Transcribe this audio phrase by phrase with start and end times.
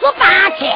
[0.00, 0.74] 十八天，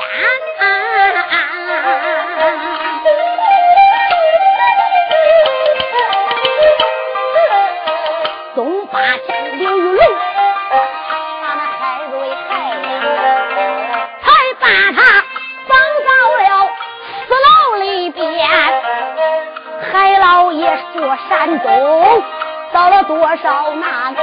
[8.54, 9.98] 东八天，刘玉龙
[10.68, 12.12] 把那海瑞
[12.50, 14.26] 害呀，才
[14.60, 15.00] 把他
[15.66, 15.72] 放
[16.04, 16.10] 到
[16.42, 16.68] 了
[17.26, 18.22] 死牢里边。
[19.90, 22.22] 海老爷说：“山东
[22.74, 24.14] 遭了多少难，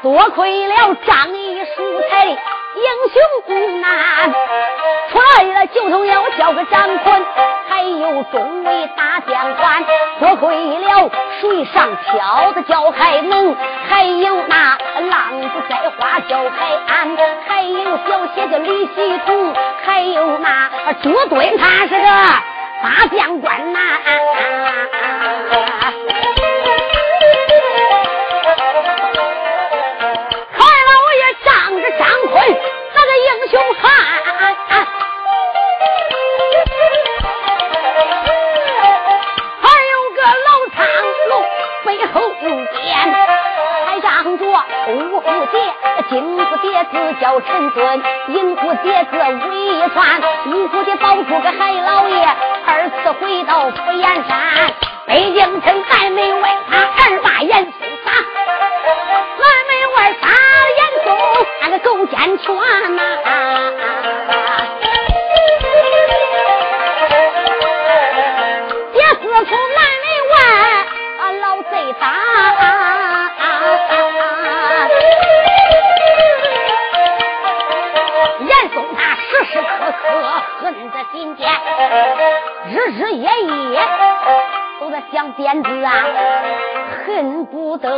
[0.00, 2.38] 多亏了仗义疏财。”
[2.84, 3.48] 英雄不
[3.80, 3.88] 难，
[5.10, 7.24] 出来了就总要叫个张坤，
[7.68, 9.84] 还有众位大将官，
[10.20, 13.56] 多亏了水上漂的叫海龙，
[13.88, 14.76] 还有那
[15.08, 17.16] 浪子栽花叫海安，
[17.48, 19.54] 还有小写的李喜同，
[19.86, 20.70] 还有那
[21.02, 22.06] 朱墩，他是个。
[22.82, 24.12] 大将官呐，啊
[46.10, 49.16] 金蝴蝶子叫陈尊，银蝴蝶子
[49.48, 52.26] 为一传，五蝴蝶保住个海老爷，
[52.66, 54.72] 二次回到福岩山，
[55.06, 57.72] 北京城在门外，他二把严嵩
[58.04, 58.12] 杀，
[59.40, 61.06] 南门外杀了严嵩，
[61.62, 62.54] 那个狗奸全
[62.96, 63.02] 呐。
[81.12, 81.50] 今天，
[82.70, 83.80] 日日夜夜
[84.80, 85.92] 都在想鞭子啊，
[87.06, 87.88] 恨不得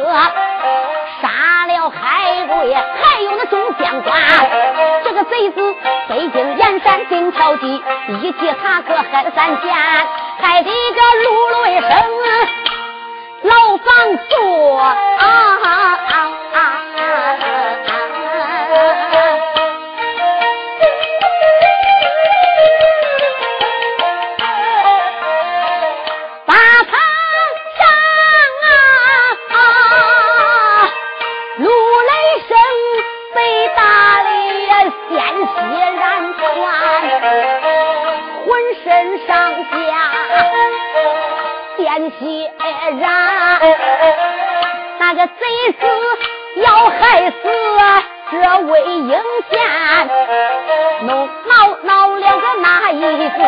[1.22, 4.20] 杀了海瑞，还有那众将官。
[5.04, 5.74] 这个贼子
[6.08, 7.82] 北京燕山金桥记，
[8.22, 9.74] 一提他可害了三千，
[10.40, 11.90] 害得个陆雷声，
[13.42, 14.96] 牢房坐啊。
[41.98, 42.50] 血
[43.00, 43.60] 染，
[44.98, 45.32] 那个贼
[45.80, 45.86] 子
[46.56, 47.34] 要害死
[48.30, 49.10] 这个魏英
[49.50, 50.08] 贤，
[51.06, 53.40] 弄闹闹了个那一个？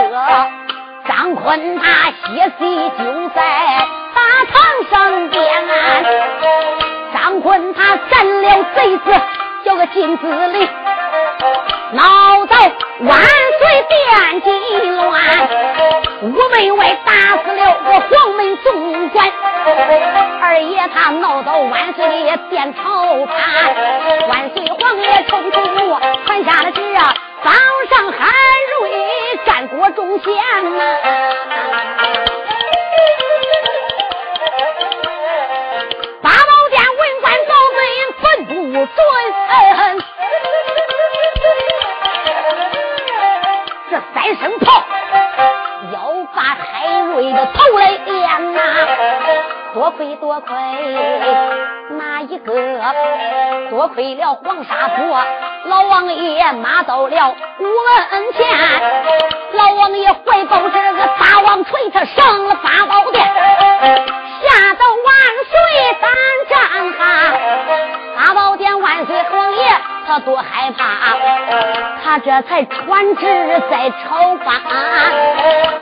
[1.07, 3.41] 张坤他歇息就在
[4.15, 4.21] 大
[4.53, 4.57] 堂
[4.91, 5.41] 上边，
[7.15, 9.05] 张坤他占了贼子，
[9.65, 10.69] 叫个金子里。
[11.93, 14.53] 脑袋万岁殿金
[14.97, 15.13] 銮，
[16.23, 17.13] 五门外打
[17.45, 19.31] 死了个黄门总管。
[20.41, 22.81] 二爷他闹到万岁殿朝
[23.27, 23.39] 判，
[24.29, 25.97] 万岁皇爷冲冲怒，
[26.27, 27.15] 传下了旨啊，
[27.45, 27.53] 早
[27.89, 28.29] 上韩
[28.81, 28.91] 瑞，
[29.47, 30.35] 战国忠贤
[30.77, 30.85] 呐。
[49.89, 50.55] 多亏多亏
[51.97, 52.53] 哪一个？
[53.71, 55.19] 多亏了黄沙坡
[55.65, 58.47] 老王爷马到了门前，
[59.55, 65.17] 老王爷怀抱这个大王锤，他上了八宝殿，吓得万
[65.49, 65.57] 岁
[66.03, 66.11] 三
[66.51, 66.59] 战
[66.93, 67.03] 哈！
[68.15, 69.65] 八宝殿万岁皇爷。
[70.07, 70.85] 他多害怕，
[72.03, 74.59] 他这才传旨在朝官，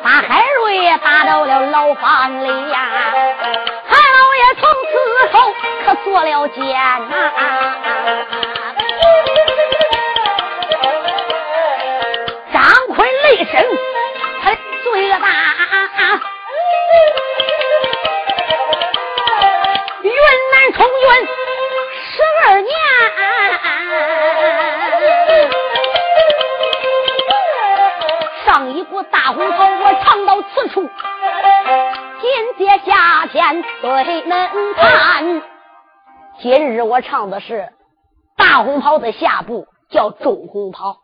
[0.02, 2.79] 把海瑞打到了牢房里呀。
[3.89, 4.93] 韩老爷从此
[5.33, 5.55] 后
[5.85, 6.65] 可坐了监
[7.09, 7.15] 呐。
[12.53, 12.61] 张
[12.97, 13.65] 坤雷声，
[14.43, 14.51] 他
[14.83, 15.17] 罪大，
[20.03, 20.11] 云
[20.53, 21.07] 南充军
[22.03, 22.71] 十二年。
[28.45, 30.16] 上一部大红袍，我唱，
[32.87, 35.43] 今接下天对恁看。
[36.38, 37.71] 今日我唱的是
[38.37, 40.99] 大红袍的下部，叫中红袍。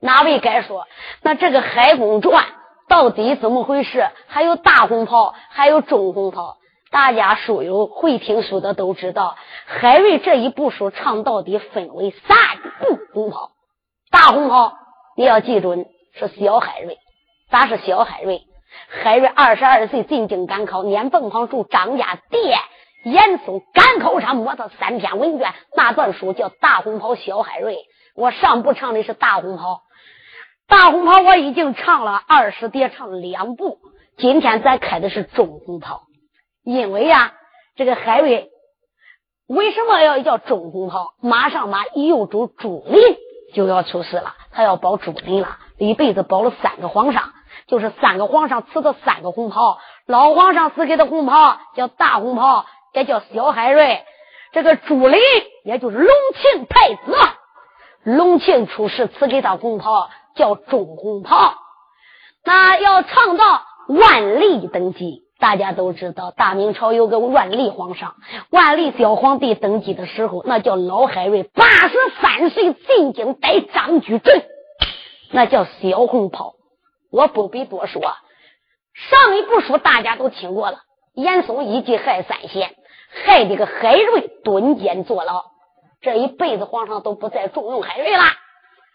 [0.00, 0.86] 哪位该说？
[1.22, 2.44] 那这个《海公传》
[2.86, 4.08] 到底怎么回事？
[4.28, 6.58] 还有大红袍，还有中红袍。
[6.92, 9.34] 大家书友会听书的都知道，
[9.66, 12.38] 海瑞这一部书唱到底分为三
[12.78, 13.50] 部红袍。
[14.12, 14.74] 大红袍
[15.16, 15.86] 你要记准。
[16.18, 16.96] 是小海瑞，
[17.50, 18.40] 咋是小海瑞？
[18.88, 22.58] 海瑞二十二岁进京赶考，撵凤凰住张家店，
[23.04, 27.14] 严嵩赶考上摸他三篇文卷，那段书叫《大红袍》。
[27.16, 27.78] 小海瑞，
[28.14, 29.82] 我上部唱的是大红袍，
[30.68, 33.78] 大红袍我已经唱了二十叠，唱了两部。
[34.16, 36.02] 今天咱开的是中红袍，
[36.64, 37.34] 因为呀，
[37.76, 38.48] 这个海瑞
[39.46, 41.14] 为什么要叫中红袍？
[41.20, 43.00] 马上马右主朱林
[43.54, 45.58] 就要出事了，他要保朱林了。
[45.78, 47.32] 一辈子保了三个皇上，
[47.66, 49.78] 就是三个皇上赐的三个红袍。
[50.06, 54.04] 老皇上赐给的红袍叫大红袍，也叫小海瑞。
[54.52, 55.20] 这个朱林，
[55.64, 57.16] 也就是隆庆太子，
[58.04, 61.54] 隆庆出世赐给他红袍叫中红袍。
[62.44, 68.14] 那要唱到万历登基，大家都知道，大明朝有个万历皇上，
[68.50, 74.42] 万历小皇帝登基的时候，那叫老海瑞，八十三岁进京逮张居正。
[75.32, 76.54] 那叫小红袍，
[77.10, 78.02] 我不必多说。
[78.94, 80.78] 上一部书大家都听过了，
[81.14, 82.74] 严嵩一计害三贤，
[83.24, 85.44] 害这个海瑞蹲监坐牢，
[86.00, 88.24] 这一辈子皇上都不再重用海瑞了，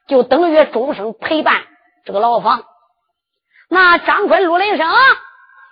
[0.07, 1.61] 就等于终生陪伴
[2.03, 2.63] 这个牢房。
[3.69, 4.91] 那张坤、陆林生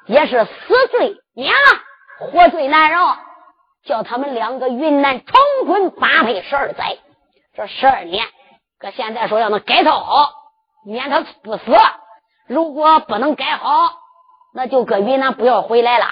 [0.05, 1.81] 也是死罪免了，
[2.19, 3.17] 活罪难饶，
[3.84, 6.98] 叫他们两个云南重坤八配十二载，
[7.55, 8.25] 这十二年，
[8.79, 10.34] 搁现在说要能改造好。
[10.86, 11.63] 免他不死，
[12.50, 13.91] 如果不能改好，
[14.56, 16.06] 那就搁云南不要回来了，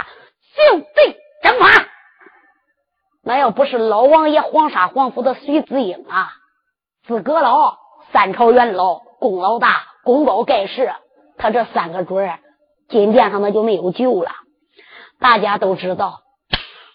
[0.55, 1.87] 就地正法。
[3.23, 6.29] 那要不是老王爷黄沙皇府的徐子英啊，
[7.07, 7.77] 资格老、
[8.13, 10.93] 三朝元老、功劳大、功高盖世，
[11.39, 12.39] 他这三个准儿，
[12.87, 14.29] 金殿上那就没有救了。
[15.19, 16.19] 大家都知道，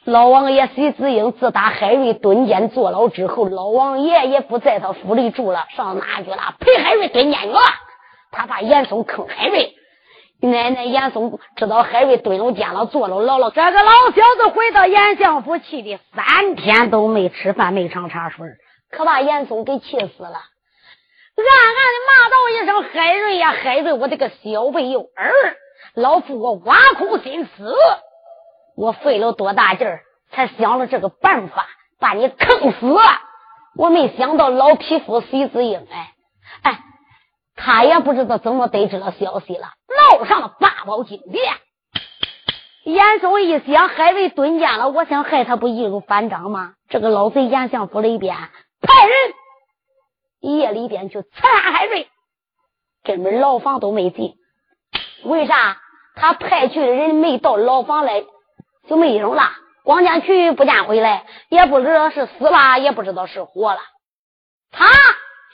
[0.05, 6.55] 老王爷徐子英自打海瑞蹲监坐牢之后，老王爷也不在他府里住了，上哪去了？
[6.61, 7.59] 陪海瑞蹲监去了。
[8.33, 9.75] 他怕严嵩坑海瑞，
[10.41, 13.51] 奶奶严嵩知道海瑞蹲了监了，坐了牢了。
[13.51, 18.49] 这个老小子回到严相府，气的三天都没吃饭，没尝茶水，
[18.91, 20.41] 可把严嵩给气死了。
[21.35, 25.57] 暗暗的骂道一声：“海瑞呀，海瑞，我这个小辈幼儿，
[25.95, 27.75] 老夫我挖空心思，
[28.77, 31.67] 我费了多大劲儿，才想了这个办法，
[32.01, 32.97] 把你坑死。
[33.77, 36.09] 我没想到老匹夫徐子英，哎，哎。”
[37.55, 39.69] 他也不知道怎么得知了消息了，
[40.11, 41.55] 闹上了八宝金殿。
[42.85, 46.75] 严嵩一想，海瑞蹲监了，我想害他不易如反掌吗？
[46.89, 48.37] 这个老贼严相府里边
[48.81, 49.17] 派人
[50.41, 52.09] 夜里边去刺杀海瑞，
[53.05, 54.35] 根本牢房都没进。
[55.23, 55.79] 为啥？
[56.15, 58.25] 他派去的人没到牢房来，
[58.89, 59.53] 就没影了。
[59.85, 63.81] 光见去不见回来，也不知道是死了，也不知道是活了。
[64.71, 64.87] 他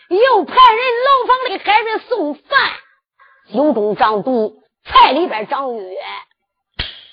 [0.09, 2.59] 又派人牢房里海瑞送饭，
[3.53, 5.97] 酒中长毒，菜里边长鱼，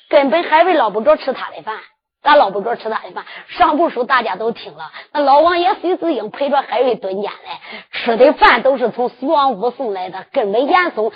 [0.10, 1.80] 根本海瑞捞不着吃他的饭。
[2.24, 4.92] 咱捞不着吃他的饭，上部书大家都听了。
[5.12, 7.62] 那老王爷徐子英陪着海瑞蹲监来，
[7.92, 10.25] 吃的饭都是从徐王府送来的。
[10.32, 11.12] 根本严嵩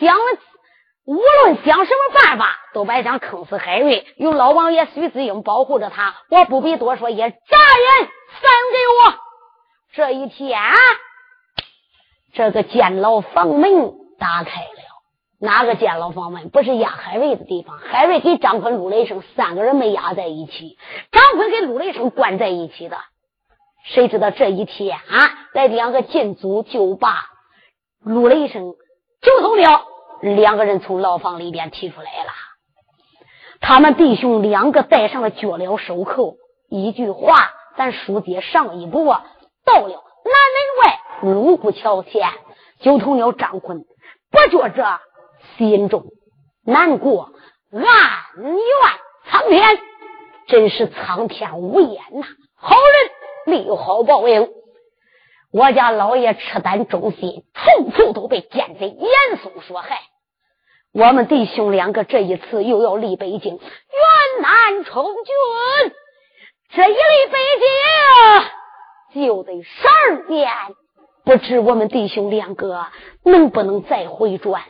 [0.00, 0.18] 想，
[1.06, 4.06] 无论想什么办法，都别想坑死海瑞。
[4.16, 8.08] 有老王爷徐子英保护着他，我不必多说，也眨眼
[8.42, 9.14] 散给我。
[9.94, 10.60] 这一天，
[12.32, 14.80] 这个监牢房门打开了。
[15.42, 17.78] 哪个监牢房门不是押海瑞的地方？
[17.78, 20.76] 海瑞给张坤、陆雷声三个人没押在一起，
[21.12, 22.98] 张坤给陆雷声关在一起的。
[23.84, 27.14] 谁知道这一天啊，来两个进组就把
[28.04, 28.74] 陆雷声、
[29.22, 29.86] 九头鸟
[30.20, 32.30] 两个人从牢房里边提出来了。
[33.62, 36.36] 他们弟兄两个戴上了脚镣手铐，
[36.68, 39.06] 一句话，咱书接上一步，
[39.64, 42.28] 到了南门外卢沟桥前，
[42.80, 43.84] 九头鸟张坤
[44.30, 45.00] 不觉着。
[45.56, 46.04] 心中
[46.66, 47.32] 难过，
[47.72, 47.82] 暗
[48.44, 48.54] 怨
[49.30, 49.80] 苍天，
[50.46, 52.26] 真是苍天无眼呐！
[52.56, 53.10] 好人
[53.46, 54.50] 没有好报应。
[55.50, 59.08] 我家老爷赤胆忠心，处处都被奸贼严
[59.42, 60.02] 嵩所害。
[60.92, 63.62] 我们弟兄两个这一次又要离北京，远
[64.42, 65.94] 南充军。
[66.74, 66.98] 这一离
[67.32, 67.38] 北
[69.14, 70.52] 京就得十二年，
[71.24, 72.86] 不知我们弟兄两个
[73.24, 74.62] 能不能再回转。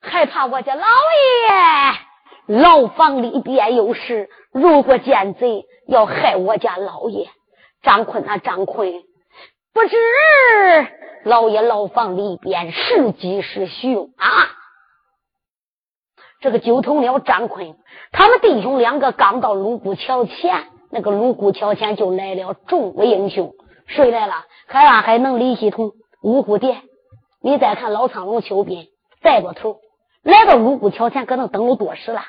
[0.00, 0.86] 害怕我家老
[2.48, 7.28] 爷牢房里边有事，如果奸贼要害我家老爷，
[7.82, 8.92] 张坤啊张坤，
[9.72, 9.96] 不知
[11.24, 14.26] 老爷牢房里边是吉是凶啊！
[16.40, 17.76] 这个九头鸟张坤，
[18.10, 23.54] 他们弟兄两个刚到卢沟桥前，那个卢沟桥前就来了众位英雄，
[23.94, 24.46] 谁来了？
[24.66, 26.82] 海安海能李希同、五虎殿。
[27.42, 28.88] 你再看老苍龙邱斌
[29.20, 29.80] 带过头。
[30.22, 32.22] 来到五谷桥前，可能等了多时了。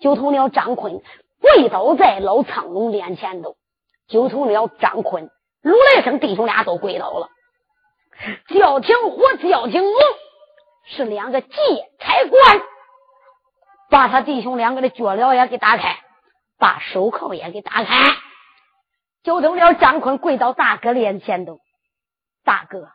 [0.00, 1.00] 九头鸟张坤
[1.40, 3.56] 跪倒在老苍龙脸前头，
[4.08, 5.30] 九头鸟张坤、
[5.62, 7.28] 如来生弟兄俩都跪倒了。
[8.48, 9.94] 叫停火，叫停龙，
[10.84, 11.48] 是两个劫
[11.98, 12.62] 差官，
[13.88, 15.96] 把他弟兄两个的脚镣也给打开，
[16.58, 17.94] 把手铐也给打开。
[19.22, 21.58] 九头鸟张坤跪到大哥脸前头，
[22.42, 22.88] 大哥，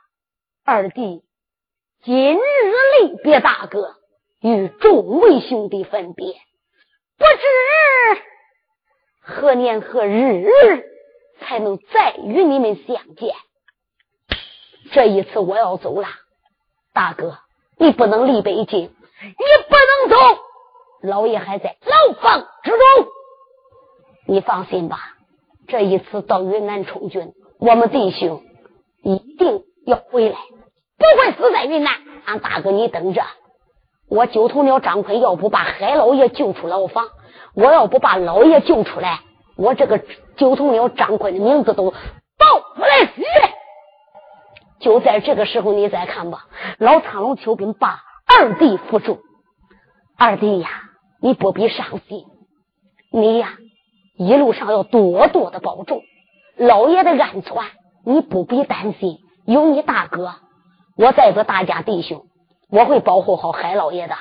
[0.64, 1.24] 二弟。
[2.04, 2.40] 今日
[3.02, 3.96] 离别大哥，
[4.40, 6.34] 与众位兄弟分别，
[7.18, 8.22] 不知
[9.22, 10.84] 何年何日
[11.40, 13.36] 才能再与你们相见。
[14.92, 16.08] 这一次我要走了，
[16.94, 17.40] 大哥，
[17.78, 19.36] 你不能离北京，你
[19.70, 20.42] 不能走，
[21.02, 22.80] 老爷还在牢房之中。
[24.28, 25.15] 你放心吧，
[25.68, 28.44] 这一次到云南充军，我们弟兄
[29.04, 30.38] 一定要回来。
[30.98, 31.94] 不会死在云南，
[32.26, 33.24] 俺大哥你等着。
[34.10, 37.08] 我九头鸟张坤要不把海老爷救出牢房，
[37.56, 39.22] 我要不把老爷救出来，
[39.58, 40.02] 我这个
[40.38, 41.96] 九头鸟张坤的名字都报
[42.76, 43.24] 不来死。
[44.80, 46.46] 就在这个时候，你再看吧，
[46.78, 49.20] 老苍龙邱斌把二弟扶住。
[50.18, 50.70] 二弟呀，
[51.20, 52.24] 你不必伤心，
[53.12, 53.58] 你呀
[54.18, 56.04] 一路上要多多的保重，
[56.56, 57.54] 老爷的安全
[58.06, 60.36] 你不必担心，有你大哥。
[60.98, 62.26] 我带着大家弟兄，
[62.70, 64.16] 我会保护好海老爷的。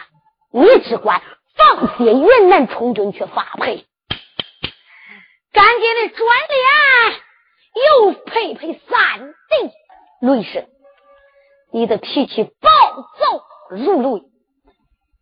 [0.51, 1.23] 你只管
[1.57, 3.87] 放心，云南充军去发配。
[5.53, 7.21] 赶紧的转脸
[7.75, 10.69] 又配配三弟雷神，
[11.73, 12.69] 你的脾气暴
[13.21, 14.25] 躁如雷。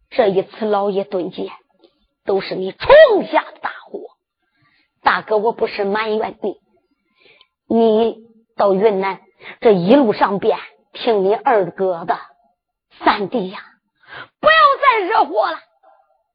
[0.08, 1.48] 这一次老爷蹲监，
[2.24, 2.90] 都是你闯
[3.30, 4.00] 下的大祸。
[5.02, 8.16] 大哥，我不是埋怨你，你
[8.56, 9.20] 到云南
[9.60, 10.58] 这一路上边。
[10.94, 12.18] 听你二哥的，
[13.02, 13.60] 三弟呀，
[14.40, 15.56] 不要再惹祸了，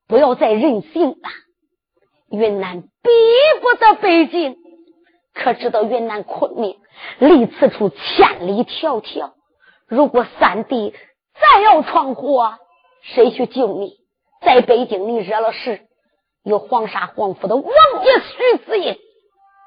[0.08, 1.30] 不要再任性了。
[2.32, 2.88] 云南逼
[3.62, 4.58] 不得北京，
[5.36, 6.80] 可知道云南昆明
[7.20, 9.34] 离此处千里迢迢。
[9.88, 10.96] 如果三弟
[11.40, 12.56] 再要闯祸，
[13.04, 13.94] 谁去救你？
[14.42, 15.87] 在北京你惹了事，
[16.48, 17.66] 有黄沙皇府的王
[18.06, 18.98] 爷徐子英，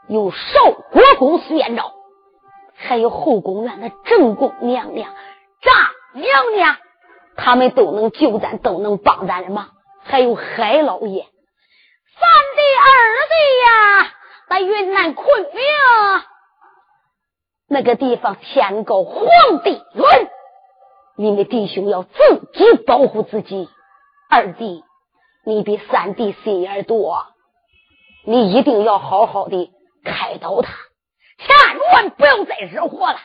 [0.09, 1.93] 有少国公苏延昭。
[2.75, 5.13] 还有后宫院的正宫娘娘、
[5.61, 5.75] 丈
[6.15, 6.79] 娘娘，
[7.37, 9.73] 他们都能救咱，都能帮咱的忙。
[10.03, 12.89] 还有海老爷、三弟、二
[13.29, 13.35] 弟
[13.67, 14.13] 呀，
[14.49, 15.63] 在云南昆明
[17.69, 19.27] 那个地方天高皇
[19.63, 20.31] 帝远，
[21.19, 22.19] 你们弟兄要自
[22.55, 23.69] 己保护自己。
[24.31, 24.83] 二弟，
[25.45, 27.27] 你比三弟心眼多，
[28.25, 29.71] 你一定要好好的
[30.05, 30.71] 开导他，
[31.39, 33.19] 千万不要再惹祸了。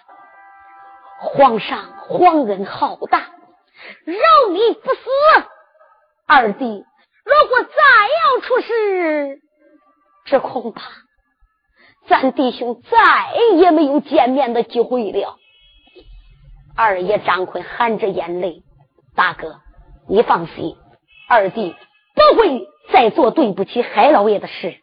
[1.20, 3.20] 皇上皇恩浩大，
[4.06, 5.02] 饶你不死。
[6.28, 6.66] 二弟，
[7.26, 9.42] 如果再要出事，
[10.26, 10.84] 这恐怕
[12.08, 15.38] 咱弟兄再也没有见面的机会了。
[16.78, 18.64] 二爷张坤含着眼泪
[19.16, 19.62] ：“大哥，
[20.08, 20.76] 你放心，
[21.30, 21.76] 二弟
[22.34, 24.76] 不会再做对不起海老爷的事。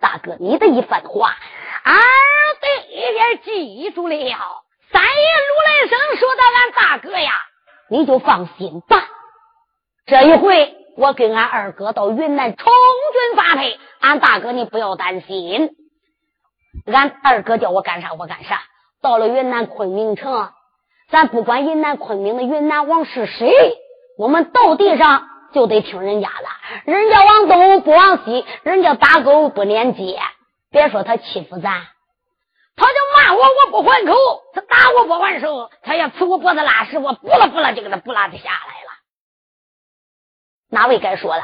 [0.00, 1.34] 大哥，你的一番话，
[1.84, 1.94] 二
[2.60, 4.14] 弟也记住了。
[4.16, 5.08] 三爷
[5.48, 7.32] 如来生说的，俺大哥呀，
[7.90, 9.04] 你就放心吧。
[10.06, 15.70] 这一回。”我跟俺二哥到云南充军发配，俺大哥你不要担心。
[16.86, 18.62] 俺二哥叫我干啥我干啥。
[19.00, 20.50] 到了云南昆明城，
[21.08, 23.78] 咱不管云南昆明的云南王是谁，
[24.18, 26.92] 我们到地上就得听人家的。
[26.92, 30.18] 人家往东不往西，人家打狗不撵鸡。
[30.70, 31.82] 别说他欺负咱，
[32.76, 34.12] 他就骂我，我不还口；
[34.52, 38.90] 他打我不还手，他要呲我脖子拉屎，我不啦不啦就给他不拉的下来了。
[40.70, 41.42] 哪位该说了？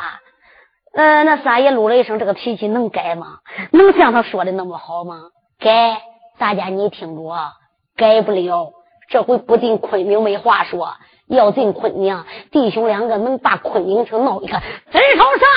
[0.95, 3.39] 呃，那三爷噜了一声，这个脾气能改吗？
[3.73, 5.23] 能像他说的那么好吗？
[5.59, 6.03] 改，
[6.39, 7.53] 大家你听着，
[7.97, 8.73] 改不了。
[9.09, 10.95] 这回不进昆明没话说，
[11.27, 14.61] 要进昆明，弟兄两个能把昆明城闹一个
[14.93, 15.49] 贼头上。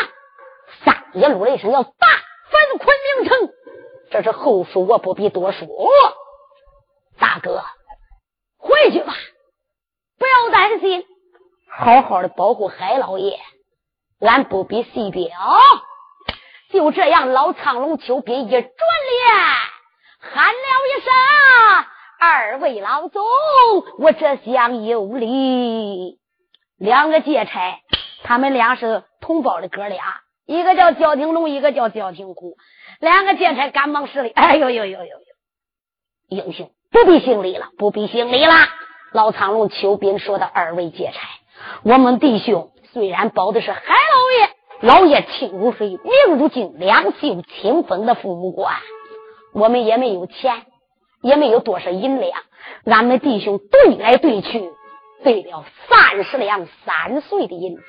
[0.83, 2.07] 三爷噜了一声，要大
[2.49, 3.49] 分昆明城，
[4.11, 5.67] 这是后书，我不必多说。
[7.19, 7.63] 大哥，
[8.57, 9.13] 回去吧，
[10.19, 11.05] 不要担心，
[11.69, 13.39] 好好的保护海老爷。
[14.19, 15.29] 俺不必细表，
[16.71, 18.71] 就这样，老苍龙秋斌一转脸，
[20.19, 21.13] 喊了一声
[22.19, 23.23] ：“二位老总，
[23.99, 26.19] 我这厢有礼。”
[26.77, 27.79] 两个劫差，
[28.23, 30.03] 他们俩是同胞的哥俩，
[30.45, 32.55] 一个叫焦廷龙，一个叫焦廷虎。
[32.99, 35.17] 两个劫差赶忙施礼：“哎呦呦呦呦呦，
[36.29, 38.53] 英雄不必行礼了，不必行礼了。”
[39.13, 41.19] 老苍龙求斌说的：“二位劫差，
[41.83, 44.49] 我们弟兄。”虽然保的是海老爷，
[44.81, 48.75] 老爷亲如水，命如镜，两袖清风的父母官，
[49.53, 50.63] 我们也没有钱，
[51.21, 52.39] 也没有多少银两，
[52.85, 54.71] 俺们弟兄兑来兑去，
[55.23, 57.83] 兑了三十两三岁的银子。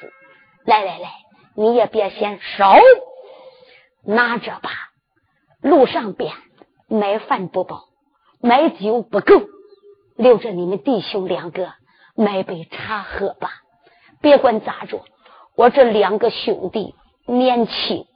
[0.64, 1.10] 来来来，
[1.54, 2.74] 你也别嫌少，
[4.04, 4.70] 拿着吧。
[5.60, 6.32] 路上边
[6.88, 7.84] 买饭不饱，
[8.40, 9.42] 买酒不够，
[10.16, 11.72] 留着你们弟兄两个
[12.14, 13.50] 买杯茶喝吧。
[14.20, 15.02] 别管咋着，
[15.56, 16.94] 我这两个兄弟
[17.26, 18.06] 年轻，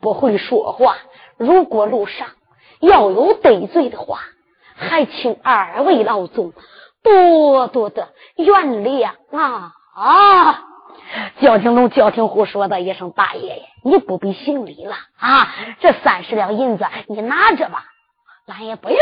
[0.00, 0.96] 不会说话。
[1.36, 2.28] 如果路上
[2.80, 4.20] 要有得罪的话，
[4.76, 6.52] 还请二位老总
[7.02, 9.72] 多多的原谅啊！
[9.94, 10.62] 啊！
[11.40, 15.54] 焦廷龙、焦廷虎说的一声：“大爷，你不必行礼了啊！
[15.80, 17.84] 这三十两银子你拿着吧，
[18.48, 18.98] 俺也不用。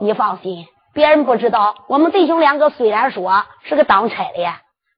[0.00, 4.44] 你放心，别人不知道，我们弟兄两个虽然说是个当差的。”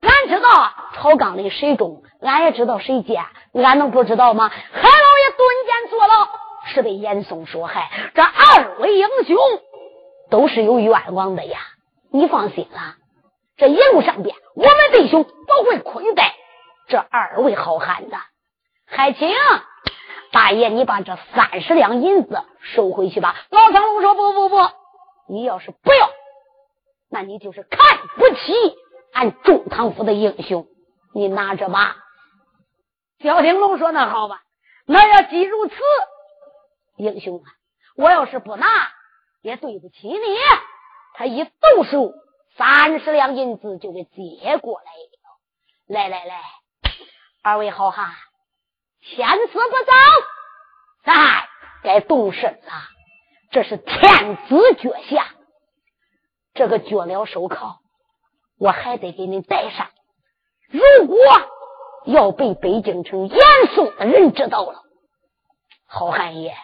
[0.02, 4.48] 俺知道朝纲里谁中，俺也知道谁奸，俺能不知道吗？
[4.48, 6.28] 海老爷蹲监坐牢，
[6.66, 7.88] 是被严嵩所害。
[8.14, 9.36] 这二位英雄
[10.32, 11.60] 都是有冤枉的呀！
[12.10, 12.96] 你放心了，
[13.58, 16.34] 这一路上边，我们弟兄不会亏待
[16.88, 18.16] 这二位好汉的。
[18.86, 19.30] 还请
[20.30, 23.36] 大爷，你把这三十两银子收回去吧。
[23.50, 24.56] 老张龙说：“不不不，
[25.28, 26.08] 你要是不要，
[27.10, 28.54] 那你就是看不起。”
[29.12, 30.66] 俺中堂府的英雄，
[31.12, 31.98] 你拿着吧。
[33.18, 34.40] 焦廷龙说：“那好吧，
[34.86, 35.74] 那要既如此，
[36.96, 37.44] 英雄啊，
[37.96, 38.66] 我要是不拿，
[39.42, 40.18] 也对不起你。”
[41.14, 42.14] 他一动手，
[42.56, 45.08] 三十两银子就给接过来了。
[45.86, 46.40] 来来来，
[47.42, 48.14] 二位好汉，
[49.02, 49.92] 千思不早，
[51.04, 51.48] 咱
[51.82, 52.72] 该动身了。
[53.50, 55.26] 这是天子脚下，
[56.54, 57.80] 这个脚镣手铐。
[58.58, 59.90] 我还得给你带上。
[60.68, 61.18] 如果
[62.06, 63.38] 要被北京城严
[63.74, 64.82] 嵩的人知道了，
[65.86, 66.56] 好汉爷，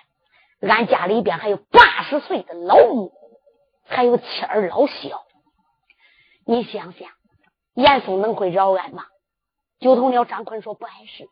[0.60, 3.12] 俺家里边还有八十岁的老母，
[3.86, 5.22] 还有妻儿老小。
[6.44, 7.08] 你想想，
[7.74, 9.04] 严嵩能会饶俺吗？
[9.80, 11.28] 九头鸟张坤说不碍事。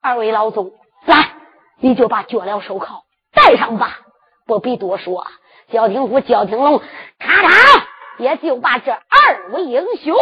[0.00, 0.72] 二位老总，
[1.04, 1.34] 来，
[1.78, 4.00] 你就把脚镣手铐带上吧，
[4.46, 5.26] 不必多说。
[5.70, 6.80] 焦廷虎、焦廷龙，
[7.18, 7.86] 咔嚓。
[8.18, 10.16] 也就把这二位英雄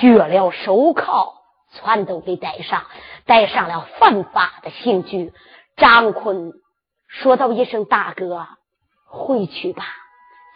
[0.00, 1.34] 绝了手铐，
[1.70, 2.86] 全都给带上，
[3.26, 5.34] 带上了犯法的刑具。
[5.76, 6.54] 张坤
[7.08, 8.46] 说道一声大哥，
[9.06, 9.84] 回去吧，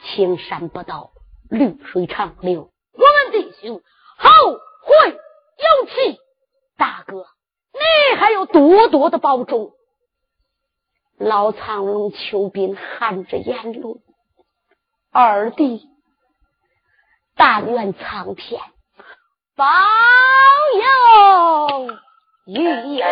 [0.04, 1.10] 青山不倒，
[1.50, 3.82] 绿水长流，我们弟兄
[4.18, 6.20] 后会有期。
[6.76, 7.26] 大哥，
[7.72, 9.72] 你还有多多的保重。
[11.18, 13.80] 老苍龙秋斌含着眼泪，
[15.10, 15.88] 二弟。
[17.34, 18.60] 但愿苍天
[19.56, 19.64] 保
[21.78, 21.96] 佑，
[22.46, 23.02] 与你。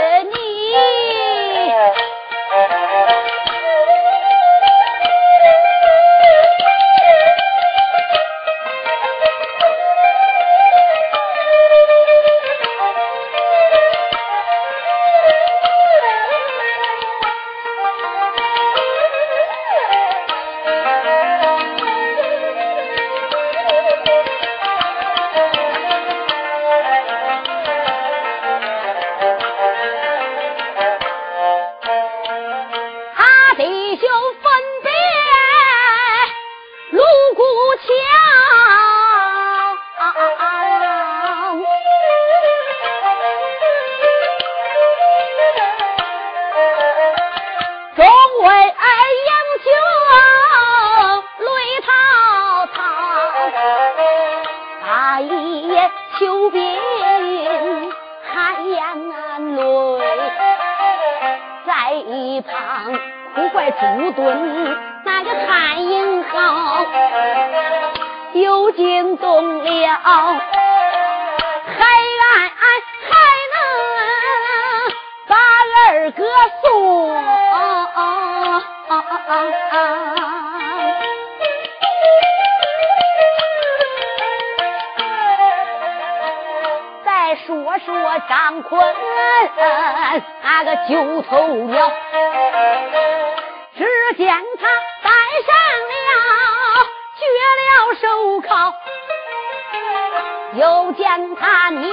[100.54, 101.88] 又见他扭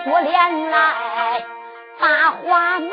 [0.00, 1.42] 过脸来
[1.98, 2.90] 把花描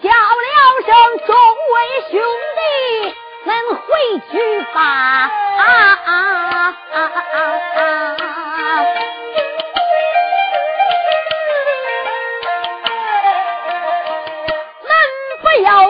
[0.00, 0.90] 叫了声
[1.26, 1.36] 众
[1.74, 1.76] 位
[2.10, 2.18] 兄
[2.56, 3.14] 弟
[3.44, 3.82] 咱回
[4.30, 5.30] 去吧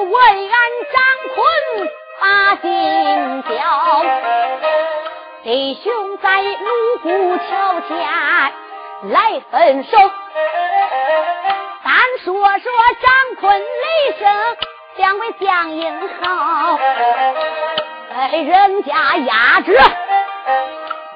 [0.09, 0.57] 为安
[0.95, 0.99] 张
[1.35, 1.37] 坤
[2.19, 3.51] 把心交，
[5.43, 5.47] 弟
[5.85, 7.91] 兄在卢沟桥前
[9.11, 9.99] 来分手。
[11.85, 11.93] 单
[12.25, 14.57] 说说张坤雷声，
[14.97, 16.79] 两位将英豪
[18.31, 19.79] 被人家压制，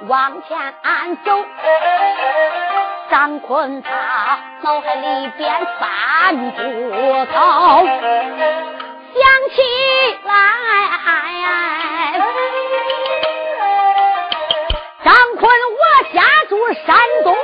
[0.06, 0.74] 往前
[1.24, 1.32] 走。
[3.10, 7.84] 张坤他脑海里边翻波涛。
[9.14, 9.20] 想
[9.50, 9.56] 起
[10.24, 10.30] 来，
[15.04, 15.80] 张坤，我
[16.14, 17.36] 家住山东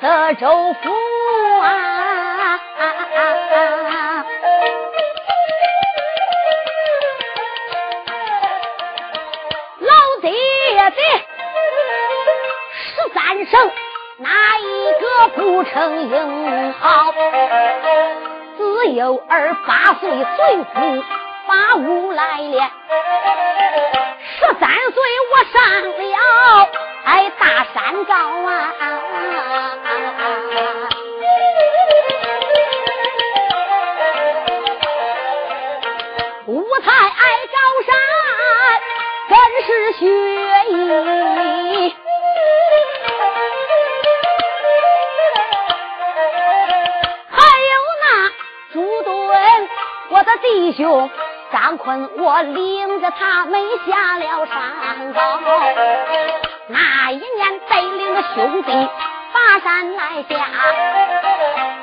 [0.00, 0.90] 德州府
[1.60, 1.66] 啊。
[9.80, 9.90] 老
[10.22, 11.00] 爹爹，
[12.72, 12.82] 十
[13.12, 13.52] 三省
[14.18, 17.12] 哪一个不成英豪？
[18.90, 21.04] 有二八岁随父
[21.46, 22.70] 把屋来了，
[24.38, 25.60] 十三岁我上
[25.98, 26.68] 了
[27.04, 28.72] 哎大山高啊，
[36.46, 36.52] 我
[36.84, 37.90] 爱高山，
[39.28, 39.32] 真
[39.64, 40.02] 是雪
[40.70, 40.70] 意。
[50.22, 51.10] 的弟兄
[51.52, 55.42] 张坤，我领着他们下了山岗。
[56.68, 58.72] 那一年带领着兄弟
[59.34, 60.46] 跋山来下，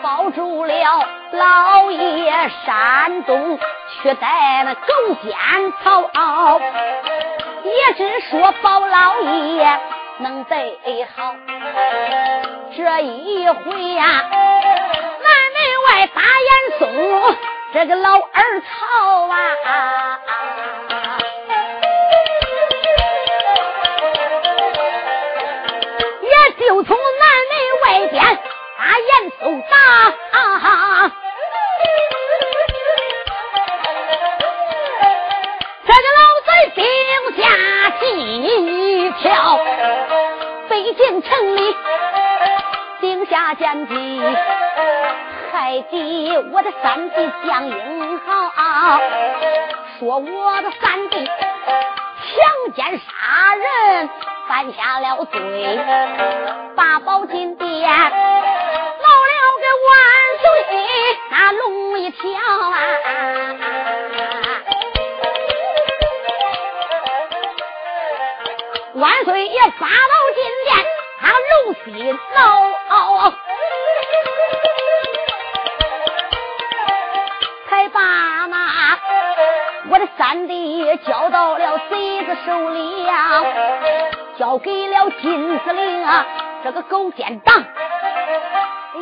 [0.01, 2.31] 保住了老爷
[2.65, 3.59] 山东，
[4.01, 6.59] 却在那勾践逃。
[7.63, 9.79] 也只说保老爷
[10.17, 11.35] 能得好，
[12.75, 14.05] 这一回呀、
[15.21, 17.37] 南门外大严嵩。
[17.71, 20.19] 这个老二曹啊，
[26.21, 27.53] 也就从南门
[27.83, 28.23] 外边
[28.77, 29.67] 把严嵩打。
[35.85, 36.83] 这个老贼定
[37.37, 37.41] 下
[37.99, 38.03] 几
[39.21, 39.29] 票，
[40.67, 41.59] 北京城里。
[43.39, 43.93] 下奸计，
[45.53, 47.15] 害得我的三弟
[47.47, 48.99] 江英豪，
[49.97, 54.09] 说我的三弟强奸杀人，
[54.49, 55.79] 犯下了罪，
[56.75, 59.95] 把宝金殿闹了个万
[60.41, 60.45] 岁
[61.31, 62.75] 那龙一条啊！
[68.95, 69.93] 万岁爷发到
[70.35, 70.85] 金殿，
[71.29, 72.41] 他怒心恼，
[77.69, 78.01] 才把
[78.47, 78.97] 那
[79.91, 83.43] 我的三弟交到了贼子手里呀，
[84.39, 86.25] 交给了金司令啊，
[86.63, 87.63] 这个狗奸党，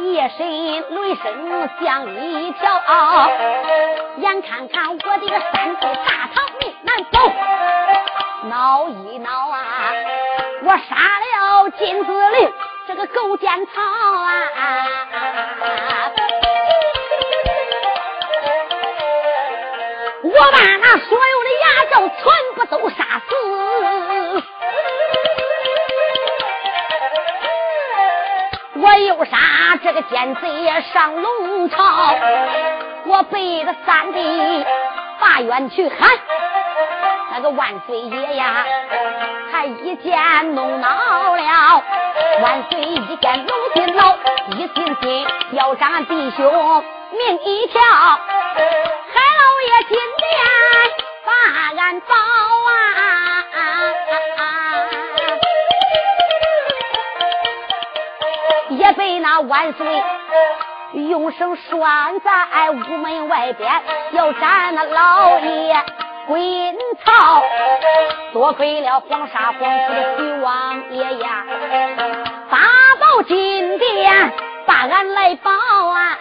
[0.04, 2.82] 夜深雷声响一条，
[4.18, 7.20] 眼看看我的个三弟大唐命难走。
[8.50, 9.94] 挠一挠啊！
[10.68, 12.52] 我杀了金子令
[12.90, 14.34] 这个狗奸曹啊！
[20.24, 22.20] 我把那所有的牙将全
[22.58, 23.34] 部都杀死，
[28.76, 29.38] 我又杀
[29.82, 32.14] 这个奸贼上龙巢，
[33.06, 34.66] 我背着三弟
[35.22, 36.10] 把冤去喊。
[37.32, 38.66] 那个万岁爷呀，
[39.58, 40.88] 他一见弄恼
[41.36, 41.84] 了，
[42.44, 44.16] 万岁一见龙心恼，
[44.52, 48.20] 一心心要斩弟兄命一条，海
[49.34, 50.30] 老爷今天
[51.26, 51.32] 把
[51.76, 52.14] 俺保
[52.68, 54.40] 啊，
[58.70, 60.04] 也被那万岁
[61.10, 65.84] 用绳拴在屋门外边，要斩那老爷。
[66.28, 67.42] 归曹，
[68.38, 71.44] 多亏了黄沙皇府的徐王爷呀，
[72.52, 72.60] 大
[73.00, 74.32] 宝金殿
[74.68, 76.20] 把俺来保啊！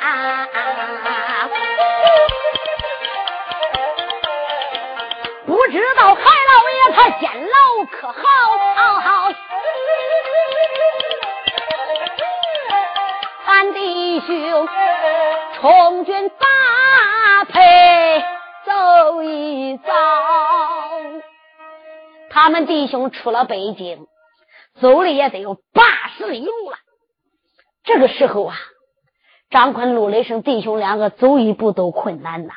[5.44, 9.31] 不知道海老爷他监牢可好？
[13.44, 14.66] 俺弟兄
[15.61, 18.24] 充军发配。
[18.64, 19.92] 走一遭，
[22.37, 24.07] 他们弟兄出了北京，
[24.79, 25.83] 走了也得有八
[26.18, 26.77] 十里路了。
[27.83, 28.55] 这个时候啊，
[29.49, 32.53] 张坤、陆雷声弟兄两个走一步都困难呐。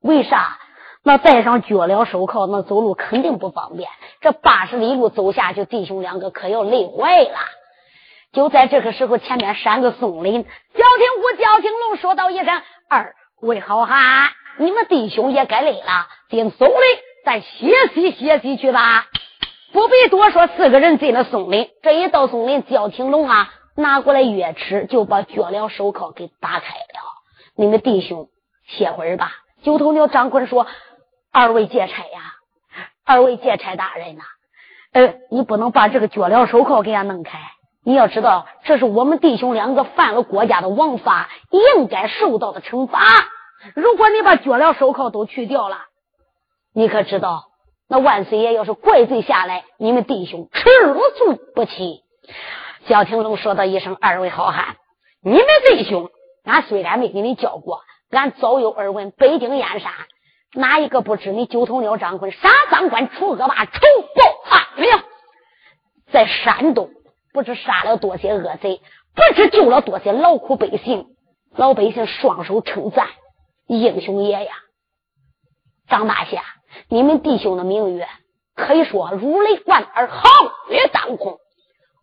[0.00, 0.60] 为啥？
[1.02, 3.90] 那戴上脚镣手铐，那走路肯定不方便。
[4.20, 7.38] 这八十里路走下去，弟兄两个可要累坏了。
[8.32, 16.76] 就在这个时候，前面闪个松林，焦廷虎、焦廷龙说道一声：“二位好汉。”你们弟兄也该累了，进松林，
[17.24, 19.06] 再歇息歇息去吧。
[19.72, 21.68] 不必多说，四个人进了松林。
[21.82, 27.00] 这一到松林，焦廷龙啊，拿过来钥匙，就把脚镣手铐给打开了。
[27.56, 28.28] 你们弟兄
[28.68, 29.32] 歇会儿吧。
[29.62, 30.66] 九头鸟张坤说
[31.32, 32.34] ：“二位劫差呀，
[33.04, 34.22] 二位劫差大人呐，
[34.92, 37.40] 呃，你不能把这个脚镣手铐给俺弄开。
[37.82, 43.00] 你要知道，这是我们弟兄两个犯了国家的王法，应该受到的惩罚。”
[43.74, 45.78] 如果你把脚镣手铐都去掉了，
[46.74, 47.44] 你可知道，
[47.88, 50.64] 那万岁爷要是怪罪下来，你们弟兄吃
[51.16, 52.02] 醋不起。
[52.86, 54.76] 焦廷龙说道一声：“二位好汉，
[55.22, 56.10] 你们弟兄，
[56.44, 59.12] 俺虽然没给你教过，俺早有耳闻。
[59.12, 59.92] 北京燕山
[60.52, 63.80] 哪一个不知你九头鸟张坤杀赃官除恶霸，仇
[64.14, 64.90] 报汉明？
[66.10, 66.90] 在山东
[67.32, 68.80] 不知杀了多些恶贼，
[69.14, 71.06] 不知救了多些劳苦百姓，
[71.54, 73.08] 老百姓双手称赞。”
[73.66, 74.52] 英雄爷呀，
[75.88, 76.42] 张大侠，
[76.88, 78.04] 你们弟兄的名誉
[78.54, 81.38] 可以说如雷贯耳，皓月当空。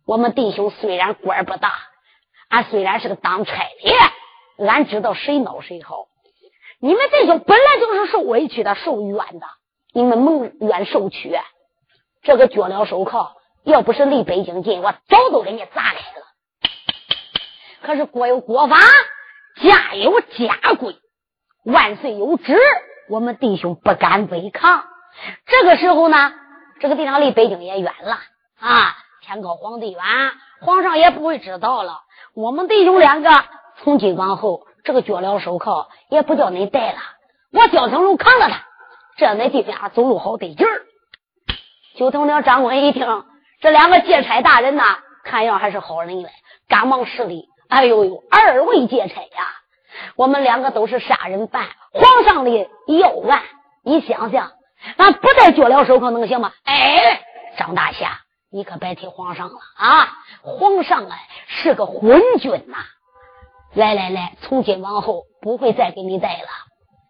[0.06, 1.72] 我们弟兄虽然官不大，
[2.48, 6.06] 俺虽然是个当差的，俺知道谁孬谁好。
[6.80, 9.46] 你们弟兄本来就是受委屈的、受冤的，
[9.92, 11.38] 你们蒙冤受屈。
[12.22, 16.26] 这个脚镣手铐，要不是离北京近，我早都给你砸开了。
[17.82, 18.76] 可是国有国法，
[19.62, 20.96] 家有家规。
[21.64, 22.58] 万岁有旨，
[23.12, 24.84] 我们弟兄不敢违抗。
[25.44, 26.32] 这个时候呢，
[26.80, 28.18] 这个地方离北京也远了
[28.58, 30.00] 啊，天高皇帝远，
[30.62, 32.00] 皇上也不会知道了。
[32.34, 33.30] 我们弟兄两个
[33.82, 37.00] 从今往后，这个脚镣手铐也不叫你戴了，
[37.52, 38.64] 我焦廷龙扛着他，
[39.18, 40.80] 这样那地方走路好得劲儿。
[41.96, 43.26] 九头鸟张官一听，
[43.60, 46.30] 这两个劫差大人呐，看样还是好人嘞，
[46.66, 47.44] 赶忙施礼。
[47.68, 49.61] 哎呦呦，二位劫差呀！
[50.16, 52.50] 我们两个都是杀人犯，皇上的
[52.86, 53.42] 要案，
[53.84, 54.52] 你想想，
[54.96, 56.52] 俺不带脚镣手铐能行吗？
[56.64, 57.22] 哎，
[57.58, 60.08] 张大侠，你可别提皇上了啊！
[60.42, 62.78] 皇上啊是个昏君呐，
[63.74, 66.48] 来来来，从今往后不会再给你带了。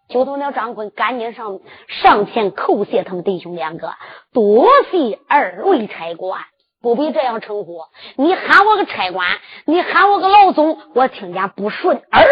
[0.09, 3.93] 九头鸟张坤赶紧上上前叩谢他们弟兄两个，
[4.33, 6.41] 多谢二位差官，
[6.81, 7.85] 不必这样称呼。
[8.17, 9.27] 你喊我个差官，
[9.65, 12.27] 你喊我个老总，我听见不顺耳。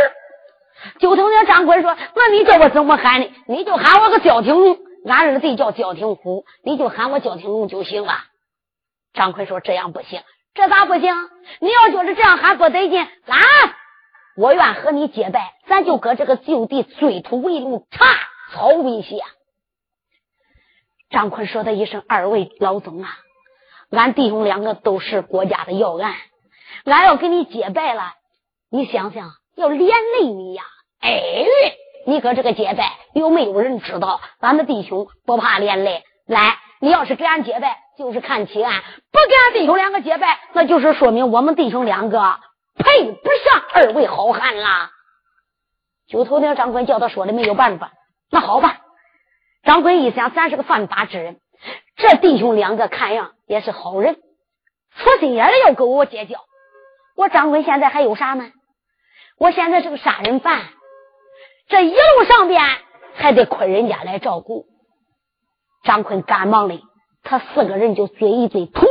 [1.00, 3.32] 九头鸟张坤说：“那你叫我怎么喊呢？
[3.48, 8.14] 你就喊我个焦廷龙，俺二弟叫焦廷虎，你就喊我焦廷龙就行了。”
[9.14, 10.22] 张坤说：“这样不行，
[10.54, 11.16] 这咋不行？
[11.60, 13.38] 你要觉得这样喊不得劲，来。”
[14.38, 18.06] 我愿和你结拜，咱就搁这个就地追土为路，插
[18.54, 19.18] 草为下。
[21.10, 23.10] 张坤说的一声：“二位老总啊，
[23.92, 26.16] 俺弟兄两个都是国家的要案，
[26.86, 28.14] 俺要跟你结拜了，
[28.72, 30.64] 你想想要连累你呀！
[31.00, 31.46] 哎，
[32.08, 34.20] 你搁这个结拜，又没有人知道？
[34.40, 36.04] 俺们弟兄不怕连累。
[36.26, 42.40] 来，你要是给俺结拜，就是看起俺；不给俺弟兄两个结拜，那就是说明我们弟兄两个。”
[42.74, 44.90] 配不上二位好汉啦！
[46.08, 47.92] 九头鸟张坤叫他说的没有办法，
[48.32, 48.80] 那好吧。
[49.64, 51.40] 张坤一想，咱是个犯法之人，
[51.98, 54.16] 这弟兄两个看样也是好人，
[54.96, 56.40] 出心眼的要跟我结交。
[57.16, 58.52] 我张坤现在还有啥呢？
[59.42, 60.62] 我现在是个杀人犯，
[61.68, 62.62] 这一路上边
[63.16, 64.68] 还得亏人家来照顾。
[65.84, 66.80] 张坤赶忙的，
[67.24, 68.86] 他四个人就嘴一嘴土，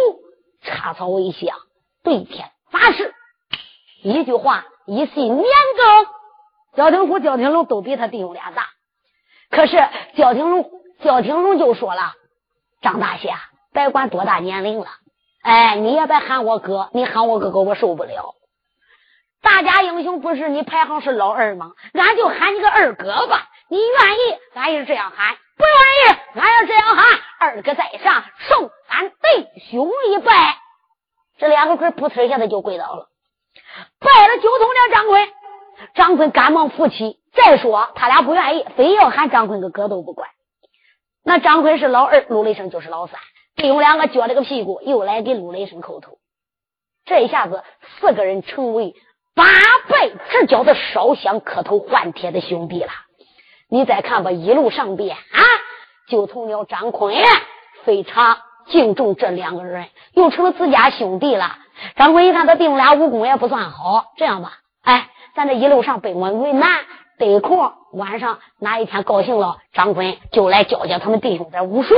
[0.60, 1.56] 插草为香，
[2.02, 3.14] 对天发誓。
[4.02, 6.06] 一句话，一信年羹，
[6.74, 8.70] 焦廷虎、焦廷龙都比他弟兄俩大。
[9.50, 9.80] 可是
[10.16, 10.68] 焦廷龙、
[11.04, 12.14] 焦廷龙就说了
[12.82, 13.38] ：“张大侠，
[13.72, 14.88] 别管多大年龄了，
[15.44, 18.34] 哎，你也别喊我哥，你喊我哥哥我受不了。
[19.42, 21.72] 大家英雄不是你排行是老二吗？
[21.94, 23.48] 俺就喊你个二哥吧。
[23.68, 27.04] 你愿意，俺也这样喊；不愿意，俺也这样喊。
[27.38, 30.58] 二哥在上，受俺弟兄一拜。
[31.38, 33.08] 这两个鬼扑腾一下子就跪倒了。”
[33.98, 35.28] 拜了九头鸟张坤，
[35.94, 37.18] 张坤赶忙扶起。
[37.32, 40.28] 再说他俩不愿意，非要喊张坤个哥都不管。
[41.22, 43.20] 那张坤是老二，陆雷声就是老三，
[43.54, 46.18] 弟兄两个撅了个屁股，又来给陆雷声叩头。
[47.04, 47.62] 这一下子，
[48.00, 48.94] 四个人成为
[49.40, 49.46] 八
[49.88, 52.90] 拜之交的烧香磕头换帖的兄弟了。
[53.70, 55.40] 你再看吧，一路上边啊，
[56.08, 57.14] 就从了张坤
[57.84, 61.56] 非常敬重这两个人，又成了自家兄弟了。
[61.96, 66.80] 张坤一看，他弟兄俩武功也不算好，这样吧，哎，咱这一路上北关为难，
[67.18, 71.94] 得空晚上哪一天高兴了，张坤就来教教他们弟兄的武术。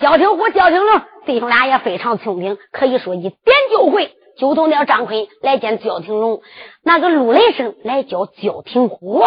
[0.00, 4.12] 焦廷虎、焦廷龙弟兄俩也非常聪明，可以说一点就会。
[4.38, 6.42] 九头鸟张坤来见焦廷龙，
[6.82, 9.24] 那个陆雷声来叫焦廷虎，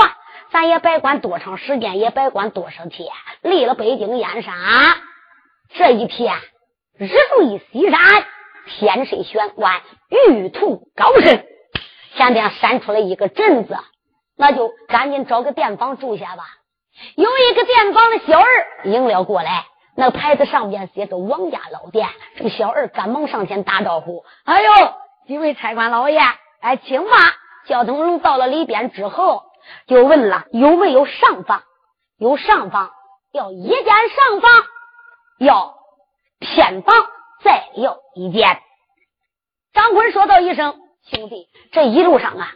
[0.52, 3.10] 咱也别管多长时间，也别管多少天，
[3.41, 4.56] 离了北京燕山
[5.74, 6.36] 这一天，
[6.98, 8.00] 日坠西山。
[8.72, 11.43] 天水玄关，玉兔高升，
[12.15, 13.76] 前边闪出来一个镇子，
[14.38, 16.43] 那就赶紧找个店房住下吧。
[17.15, 18.45] 有一个店房的小儿
[18.84, 19.65] 迎了过来，
[20.00, 22.08] 那牌子上边写着“王家老店”。
[22.38, 24.71] 这个小二赶忙上前打招呼：“哎呦，
[25.28, 26.21] 几位差官老爷，
[26.62, 27.12] 哎，请吧。”
[27.67, 29.44] 焦东龙到了里边之后，
[29.88, 31.63] 就问了：“有没有上房？
[32.17, 32.92] 有上房，
[33.34, 34.50] 要一间上房，
[35.38, 35.76] 要
[36.40, 36.96] 偏房。”
[37.44, 38.58] 再要一间。
[39.73, 40.80] 张坤说道一声
[41.12, 42.54] ：“兄弟，这一路上啊，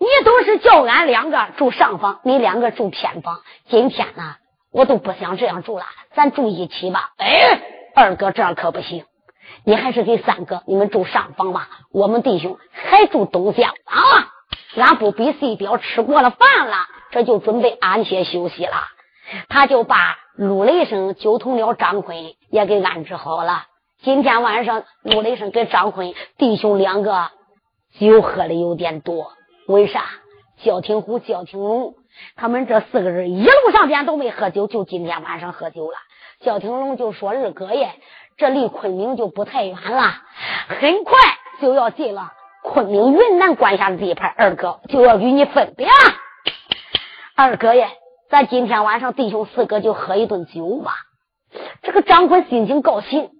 [0.00, 3.42] 你都是叫俺两个住上房，你两个住偏房。
[3.68, 4.34] 今天呢，
[4.72, 7.60] 我都不想这样住了，咱住一起吧。”哎，
[7.94, 9.04] 二哥，这样可不行，
[9.64, 11.68] 你还是给三哥你们住上房吧。
[11.92, 14.32] 我们弟兄还住东厢啊。
[14.76, 16.76] 俺不比谁彪吃过了饭了，
[17.10, 18.76] 这就准备安歇休息了。
[19.48, 23.64] 他就把陆雷声、九头鸟张坤也给安置好了。
[24.02, 27.30] 今天晚上，陆雷声跟张坤弟兄两个
[27.98, 29.32] 酒喝的有点多。
[29.66, 30.04] 为啥？
[30.62, 31.94] 焦廷虎、焦廷龙
[32.36, 35.96] 他们这四个人一路上边都没喝酒，就今天晚上喝酒了。
[36.40, 37.90] 焦廷龙就说：“二哥爷，
[38.36, 40.22] 这离昆明就不太远了，
[40.68, 41.18] 很快
[41.60, 45.92] 就要进了昆明云南管辖的地盘，二哥就要与你分别了。
[47.34, 47.88] 二哥爷，
[48.30, 50.92] 咱今天晚上弟兄四个就喝一顿酒吧。”
[51.82, 53.30] 这个张坤心情高兴。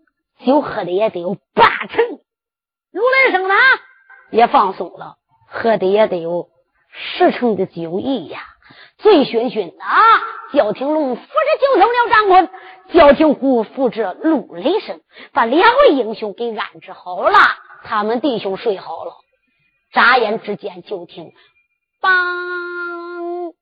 [0.46, 2.04] 酒喝的也得有八成，
[2.92, 3.54] 如来生呢
[4.30, 5.16] 也放松了，
[5.48, 6.48] 喝的也得有
[6.92, 8.38] 十成的酒意呀，
[8.98, 9.84] 醉醺醺的。
[10.52, 11.28] 焦廷龙扶着
[11.60, 12.50] 九头鸟张坤，
[12.92, 15.00] 焦廷虎扶着陆雷声，
[15.32, 17.38] 把两位英雄给安置好了。
[17.84, 19.12] 他们弟兄睡好了，
[19.92, 21.32] 眨眼之间就听
[22.00, 23.52] “梆”，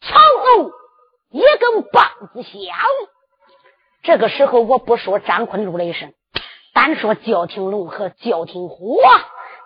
[0.00, 0.70] 长哦，
[1.30, 2.52] 一根棒子响。
[4.02, 6.12] 这个时候，我不说张坤、陆雷声。
[6.74, 9.00] 单说焦廷龙和焦廷虎，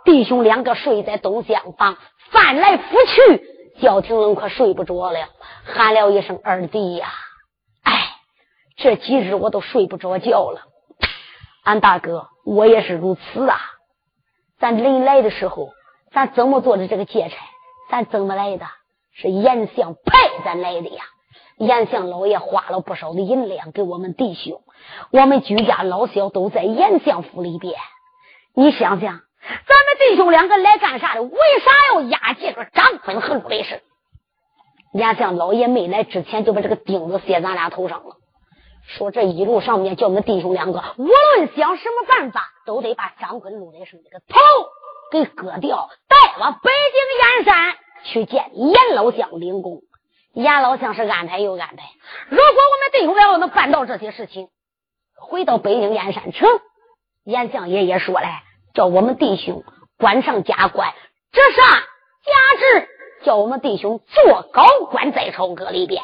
[0.05, 1.99] 弟兄两个睡在东厢房，
[2.31, 3.50] 翻来覆去，
[3.81, 5.29] 焦廷龙可睡不着了，
[5.65, 7.09] 喊了一声：“二弟呀！”
[7.83, 8.17] 哎，
[8.77, 10.63] 这几日我都睡不着觉了。
[11.65, 13.59] 俺大哥，我也是如此啊。
[14.59, 15.71] 咱临来的时候，
[16.13, 17.37] 咱怎么做的这个劫差？
[17.91, 18.67] 咱怎么来的？
[19.13, 21.03] 是严相派咱来的呀。
[21.59, 24.63] 严相老爷花了不少的银两给我们弟兄，
[25.11, 27.75] 我们居家老小都在严相府里边。
[28.55, 31.23] 你想想，咱们弟兄两个来干啥的？
[31.23, 33.81] 为啥要押解着张坤和陆雷生？
[34.93, 38.17] 严相老爷没来之前就把这个钉子塞咱俩头上了，
[38.87, 44.39] 说这一路上面叫我们弟兄两个无论想什么办法，都得把张坤、陆雷生这个头
[45.13, 47.75] 给割掉，带往北京燕山
[48.05, 49.83] 去见严老将领功。
[50.33, 51.85] 严老相是安排又安排。
[52.29, 54.49] 如果我们弟兄两个能办到这些事情，
[55.15, 56.49] 回到北京燕山城，
[57.25, 58.27] 严相爷爷说了，
[58.75, 59.65] 叫我们弟兄
[59.99, 60.93] 官上加官，
[61.33, 62.89] 这啥加职，
[63.25, 66.03] 叫我们弟兄做高官在朝阁里边。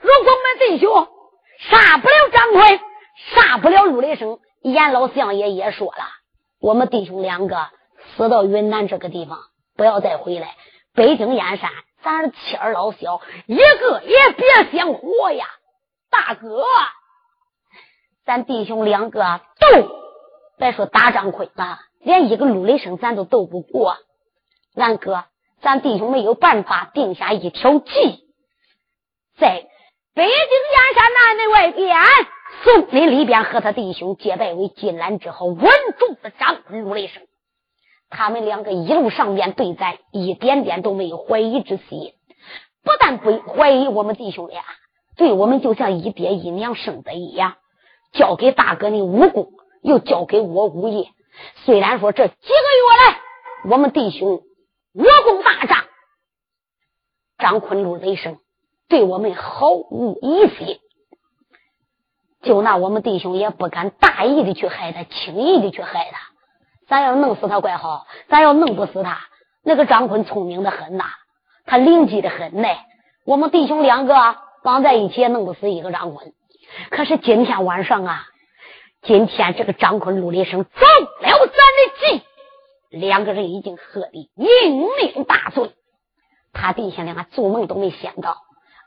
[0.00, 1.08] 如果我们弟兄
[1.58, 2.80] 杀不了张奎，
[3.34, 6.04] 杀不了陆雷生，严老相爷爷说了，
[6.60, 7.68] 我们弟兄两个
[8.16, 9.38] 死到云南这个地方，
[9.76, 10.56] 不要再回来。
[10.94, 11.70] 北京燕山。
[12.04, 15.46] 咱妻儿老小一个也别想活呀，
[16.10, 16.66] 大哥，
[18.26, 19.88] 咱弟兄两个斗，
[20.58, 23.96] 别说打张奎了，连一个陆雷声咱都斗不过。
[24.76, 25.24] 俺哥，
[25.62, 27.90] 咱弟兄没有办法定下一条计，
[29.38, 29.66] 在
[30.14, 31.96] 北京燕山南门外边，
[32.62, 35.64] 宋林里边和他弟兄结拜为金兰之后，稳
[35.98, 37.22] 住了张、陆雷声。
[38.10, 42.12] 他们两个一路上面对咱一点点都没有怀疑之心，
[42.84, 44.62] 不但不怀疑我们弟兄俩，
[45.16, 47.54] 对我们就像一爹一娘生的一样，
[48.12, 49.52] 交给大哥的武功，
[49.82, 51.08] 又交给我武艺。
[51.64, 53.20] 虽然说这几个月来，
[53.70, 54.42] 我们弟兄
[54.92, 55.84] 武功大涨，
[57.38, 58.38] 张坤禄雷声
[58.88, 60.78] 对我们毫无疑心，
[62.42, 66.20] 就那我们弟兄也不敢大意的去害他，轻易的去害他。
[66.86, 69.18] 咱要弄死他怪好，咱要弄不死他，
[69.62, 71.04] 那个张坤聪明的很呐，
[71.64, 72.68] 他灵机的很呢。
[73.24, 76.34] 我们弟兄两个绑在一起也弄不死一个张坤。
[76.90, 78.26] 可是今天晚上啊，
[79.04, 80.70] 今天这个张坤、陆立生走了
[81.20, 82.22] 咱的计，
[82.88, 85.72] 两个人已经喝的酩酊大醉。
[86.54, 88.38] 他弟兄俩做梦都没想到，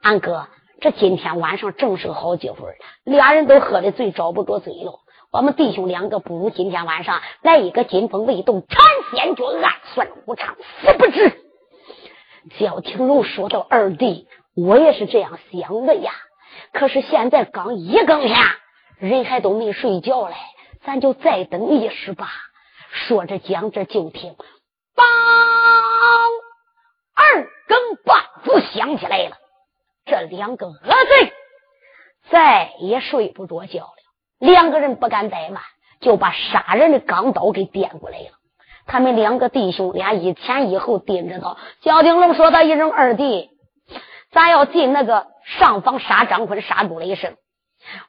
[0.02, 0.48] 俺哥
[0.82, 2.58] 这今天晚上正是个好机会，
[3.04, 5.02] 俩人都喝的醉，找不着嘴了。
[5.32, 8.80] 我们弟兄两个不如今天晚上来一个金风未动，禅
[9.12, 11.32] 仙诀，暗算无常，死不知。
[12.58, 16.12] 焦廷龙说道：“二弟，我也是这样想的呀。
[16.74, 18.36] 可是现在刚一更天，
[18.98, 20.36] 人还都没睡觉嘞，
[20.84, 22.30] 咱就再等一时吧。”
[22.90, 24.34] 说着讲着就听，
[24.96, 25.04] 梆，
[27.16, 29.38] 二更半鼓响起来了。
[30.06, 31.34] 这两个恶贼
[32.30, 33.94] 再也睡不着觉了。
[34.40, 35.62] 两个人不敢怠慢，
[36.00, 38.32] 就把杀人的钢刀给掂过来了。
[38.86, 41.58] 他们两个弟兄俩一前一后盯着他。
[41.82, 43.50] 焦廷龙说：“他一声二弟，
[44.32, 47.36] 咱要进那个上房杀张坤，杀陆雷声。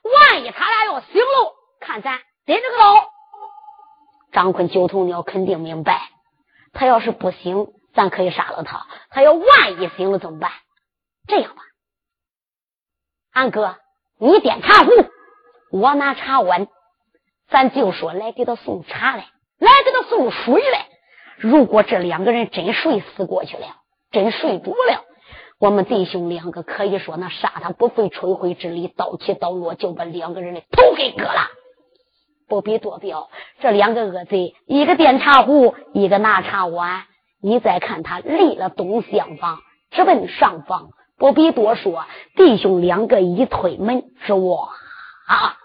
[0.02, 3.10] 万一他俩要醒了，看咱掂着个刀。
[4.32, 6.10] 张坤九头鸟肯定明白，
[6.72, 8.86] 他要是不醒，咱可以杀了他。
[9.10, 10.50] 他要万一醒了怎么办？
[11.26, 11.62] 这样吧，
[13.32, 13.76] 俺哥，
[14.18, 14.90] 你点茶壶。”
[15.70, 16.66] 我拿茶碗，
[17.50, 20.88] 咱就说来给他送茶来，来给他送水来。
[21.36, 23.76] 如果这两个人真睡死过去了，
[24.10, 25.04] 真睡着了，
[25.60, 31.48] 我们弟兄两个可以说那杀他不费吹灰之力，刀起刀落就把两个人的头给割了。
[32.48, 33.28] 不必多表，
[33.60, 37.02] 这两个恶贼，一个点茶壶，一个拿茶碗。
[37.42, 39.58] 你再看他立了东厢房，
[39.90, 40.90] 直奔上房。
[41.18, 42.04] 不必多说，
[42.36, 44.70] 弟兄两个一推门是我。
[45.26, 45.56] 啊！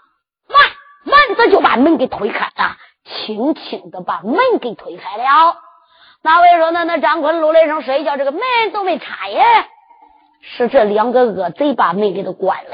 [0.48, 0.70] 慢
[1.04, 5.56] 慢子就把门给推开了，轻轻的把门给推开了。
[6.22, 8.40] 那位说：“那那张坤、陆雷声睡觉，这个门
[8.72, 9.40] 都没插耶？”
[10.46, 12.70] 是这两个恶贼把门给他关了。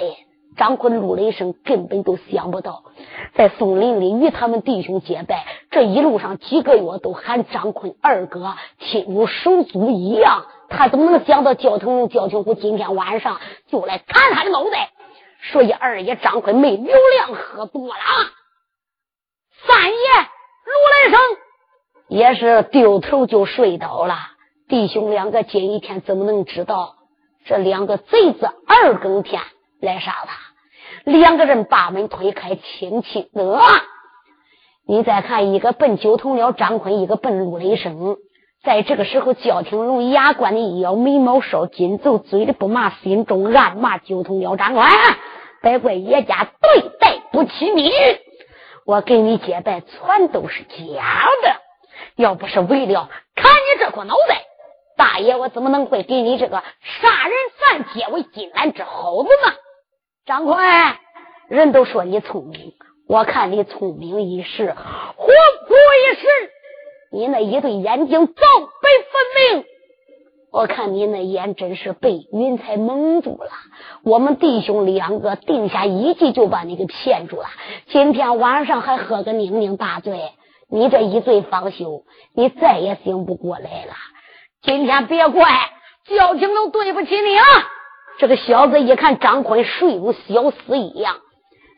[0.57, 2.83] 张坤、陆雷声根本都想不到，
[3.35, 10.47] 在松林里与他们弟兄结拜，这一路上几个月都喊张坤二哥，亲如手足一样。
[10.69, 14.91] 他怎么能想到焦腾焦廷虎今天晚上就来砍他的脑袋？
[15.53, 17.95] 所以二爷张坤没刘亮喝多了，
[19.67, 19.97] 三爷
[20.67, 21.21] 卢来生
[22.09, 24.17] 也是丢头就睡倒了。
[24.69, 26.97] 弟兄两个今一天怎么能知道
[27.51, 29.43] 这两个贼子二更天
[29.81, 31.11] 来杀他？
[31.11, 33.59] 两个人把门推开，轻轻的
[34.87, 38.19] 你再看，一个奔九头鸟张坤，一个奔陆雷声。
[38.63, 44.87] 在这个时候，焦廷龙牙关的一咬，眉毛稍紧皱，嘴里不骂，心中暗骂九头鸟张坤，
[45.61, 47.91] 别怪叶家对待不起你。
[48.87, 51.03] 我给你结拜，全都是假
[51.43, 51.57] 的。
[52.15, 54.45] 要不是为了砍你这颗脑袋，
[55.01, 59.55] 大爷我怎么能会给你这个杀人犯结为金兰之猴子呢？
[60.27, 60.59] 张坤，
[61.49, 62.75] 人都说你聪明，
[63.09, 64.75] 我看你聪明一时，
[65.17, 66.27] 活不一时。
[67.13, 69.65] 你那一对眼睛早被分明，
[70.53, 73.51] 我看你那眼真是被云彩蒙住了。
[74.05, 77.47] 我们弟兄两个定下一计，就把你给骗住了。
[77.89, 80.35] 今天晚上还喝个酩酊大醉，
[80.69, 83.95] 你这一醉方休，你再也醒不过来了。
[84.63, 85.49] 今天别怪
[86.05, 87.45] 焦廷都对不起你了。
[88.19, 91.17] 这个小子一看张坤睡如小死一样，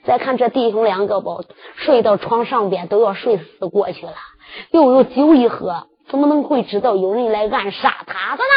[0.04, 1.36] 再看这弟兄两个吧，
[1.76, 4.14] 睡到床上边都要睡死过去了。
[4.70, 8.50] 又有酒一喝，怎么能会知道有人来暗杀他的呢？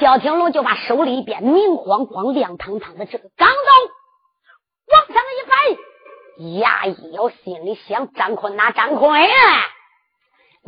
[0.00, 9.20] 焦廷龙就把手里边明晃晃、亮堂堂的这个钢刀往上一摆，牙一咬，心里想：张坤哪张坤？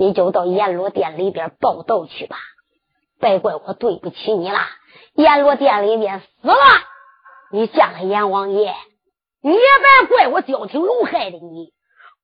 [0.00, 2.38] 你就到阎罗殿里边报道去吧！
[3.20, 4.58] 别怪我对不起你了。
[5.12, 6.56] 阎罗殿里面死了，
[7.52, 8.74] 你见了阎王爷，
[9.42, 11.74] 你也别怪我焦廷龙害的你，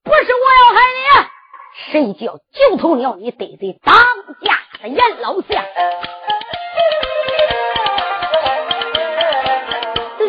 [0.03, 1.93] 不是我要害你。
[1.93, 3.16] 谁叫九头鸟？
[3.16, 3.95] 你得罪当
[4.43, 5.62] 家的阎老相，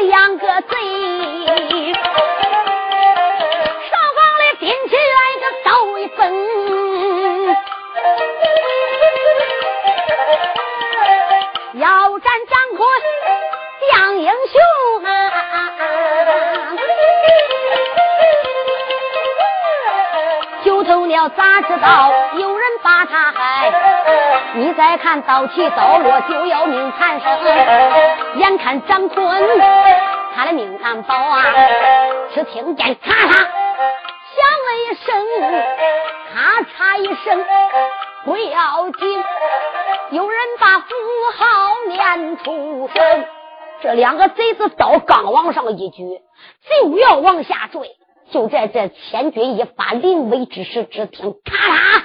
[0.05, 0.96] 两个贼
[21.29, 23.71] 咋知道有人把他害？
[24.53, 29.43] 你再看刀起刀落就要命缠身，眼看张坤
[30.35, 31.43] 他的命难保啊！
[32.33, 33.41] 只听见咔嚓响
[34.65, 35.15] 了一声，
[36.33, 37.45] 咔嚓一声
[38.23, 39.23] 不要紧，
[40.11, 40.85] 有人把符
[41.37, 41.45] 号
[41.87, 43.25] 念出声。
[43.81, 46.21] 这两个贼子刀刚往上一举，
[46.69, 47.96] 就要往下坠。
[48.31, 52.03] 就在这千钧一发临危之时，只听咔嚓，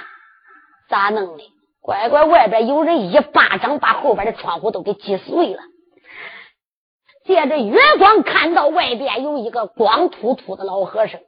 [0.89, 1.43] 咋弄的？
[1.81, 5.61] 乖乖，外边有人一巴掌把后边的窗户都给击碎了。
[7.25, 11.19] 借着月光，看到外边有一个光秃秃的老和尚，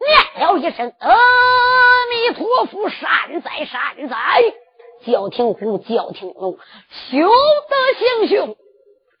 [0.00, 1.16] 念了一声“阿
[2.10, 4.16] 弥陀佛，善哉善哉”，
[5.06, 6.58] 叫停虎，叫停龙，
[7.10, 8.56] 休得行凶。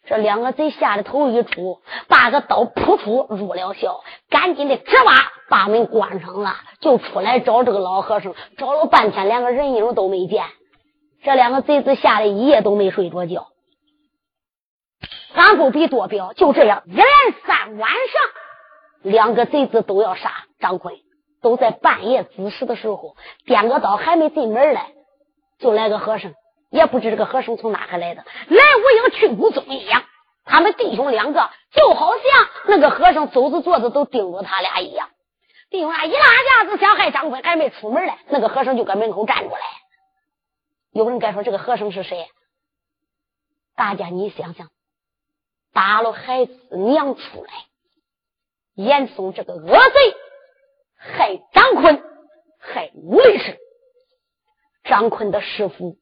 [0.06, 5.12] 这两个贼吓得头一出，把个刀扑出入了校，赶紧的吱哇
[5.48, 10.44] 把门关上了，就出来找这个老和尚，找了半天，连个人影都没见。
[11.24, 13.48] 这两个贼子吓得一夜都没睡着觉。
[15.34, 17.04] 俺不比多表，就这样一连
[17.44, 20.30] 三晚上，两个贼子都要杀
[20.60, 20.94] 张坤，
[21.42, 24.92] 都在半夜子时的时候，点个刀还没进门来，
[25.58, 26.32] 就来个和尚。
[26.70, 30.04] 也不知这个和尚从哪个来的，来无影去无踪一样。
[30.44, 35.10] 他们弟兄两个就好像那个和尚走着坐着都盯着他俩一样。
[35.70, 39.60] 弟兄俩一拉架子想害张坤，还没出门来，那个和尚就搁门口站住来。
[40.92, 42.28] 有人该说这个和尚是谁？
[43.74, 44.70] 大家你想想，
[45.72, 47.52] 打了孩子娘出来，
[48.74, 50.16] 严嵩这个恶贼
[50.96, 52.02] 害张坤，
[52.60, 53.58] 害武力士，
[54.84, 55.96] 张坤的师傅。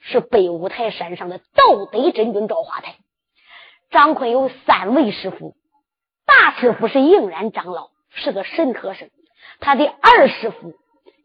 [0.00, 2.96] 是北五台山上的道德真君赵华台。
[3.90, 5.54] 张坤有三位师傅，
[6.26, 9.08] 大师傅是应然长老，是个神和尚。
[9.58, 10.74] 他的二师傅，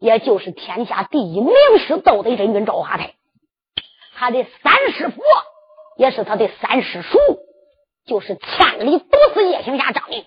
[0.00, 3.14] 也就是天下第一名师道德真君赵华台。
[4.14, 5.22] 他的三师傅，
[5.96, 7.18] 也是他的三师叔，
[8.04, 10.24] 就是千里独死夜行侠张明。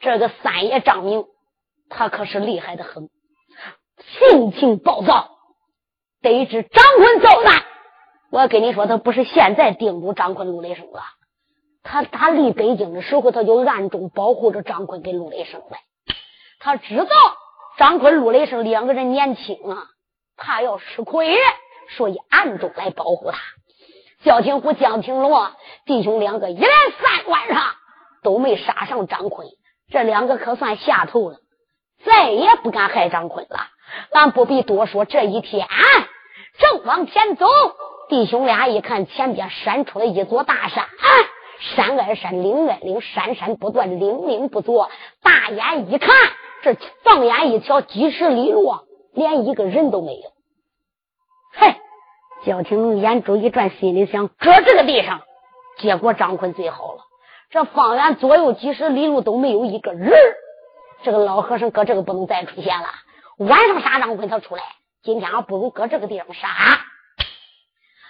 [0.00, 1.24] 这个三爷张明，
[1.88, 3.08] 他可是厉害的很，
[4.18, 5.33] 性情暴躁。
[6.24, 7.62] 得知张坤遭难，
[8.30, 11.02] 我跟你说，他不是现在盯住张坤、陆雷声了。
[11.82, 15.76] 他他离北京的时候，他就暗中保护着张坤跟陆雷声了。
[16.60, 17.06] 他知道
[17.76, 19.84] 张坤、陆雷声两个人年轻啊，
[20.38, 21.36] 怕要吃亏，
[21.90, 23.38] 所以暗中来保护他。
[24.24, 27.62] 焦廷虎、江廷龙啊，弟兄两个一连三晚上
[28.22, 29.46] 都没杀上张坤，
[29.90, 31.36] 这两个可算下头了，
[32.02, 33.60] 再也不敢害张坤了。
[34.10, 35.68] 咱不必多说，这一天。
[36.58, 37.46] 正往前走，
[38.08, 41.08] 弟兄俩一看前边闪出了一座大山，啊
[41.58, 44.90] 山挨山，岭挨岭，山山不断，岭岭不作。
[45.22, 46.10] 大眼一看，
[46.62, 48.76] 这放眼一瞧，几十里路
[49.12, 50.32] 连一个人都没有。
[51.54, 51.76] 嘿，
[52.44, 55.22] 焦廷龙眼珠一转，心里想：搁这个地上，
[55.78, 57.00] 结果张坤最好了。
[57.50, 60.12] 这方圆左右几十里路都没有一个人，
[61.02, 62.88] 这个老和尚搁这个不能再出现了。
[63.38, 64.62] 晚上杀张坤他出来，
[65.04, 66.48] 今天还不如搁这个地方杀。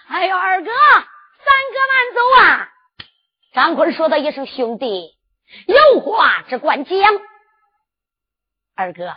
[0.07, 2.69] 哎呦，二哥，三哥慢走啊！
[3.53, 5.13] 张坤说的一声：“兄弟，
[5.67, 6.97] 有话只管讲。”
[8.77, 9.13] 二哥，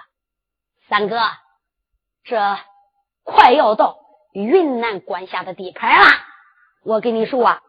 [0.89, 1.21] 三哥，
[2.25, 2.59] 这
[3.23, 3.99] 快要到
[4.33, 6.07] 云南管辖的地盘了。
[6.85, 7.61] 我跟你说啊，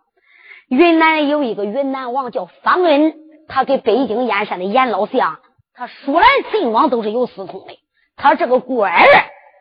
[0.70, 3.16] 云南有一个云南王叫方恩，
[3.48, 5.40] 他给北京燕山的严老相，
[5.76, 7.80] 他说来秦王都是有私通的。
[8.16, 9.06] 他这个官儿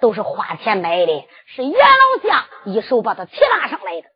[0.01, 4.09] 都是花钱买的，是袁老相一手把他提拉上来的。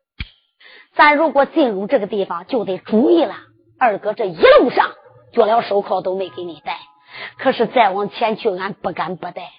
[0.95, 3.35] 咱如果进入这个地方，就得注意了。
[3.79, 4.91] 二哥，这一路上
[5.33, 6.77] 脚镣手铐都没给你戴。
[7.37, 9.51] 可是再往前去，俺不敢不带。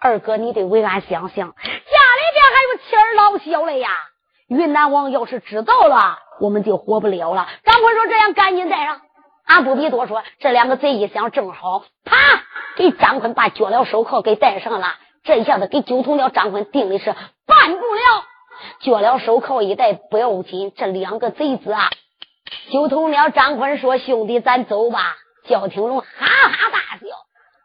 [0.00, 3.90] 二哥，你得为俺想想，家里边还有妻儿老小嘞呀！
[4.48, 7.46] 云南王要是知道了，我们就活不了了。
[7.64, 9.02] 张坤说：“这样，赶紧带上。”
[9.44, 12.16] 俺不必多说，这两个贼一想，正好，啪，
[12.76, 14.94] 给张坤把脚镣手铐给戴上了。
[15.28, 17.14] 这一下子给九头鸟张坤定的是
[17.44, 18.24] 办不了。
[18.80, 21.90] 脚镣手铐一戴不要紧，这两个贼子啊！
[22.70, 27.06] 九头鸟张坤说：“兄弟，咱走吧。”焦廷龙哈哈大笑，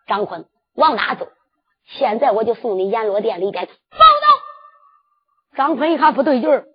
[0.07, 0.45] 张坤
[0.76, 1.30] 往哪走？
[1.86, 5.55] 现在我就送你阎罗殿里边报道。
[5.55, 6.66] 张坤一看不对劲儿，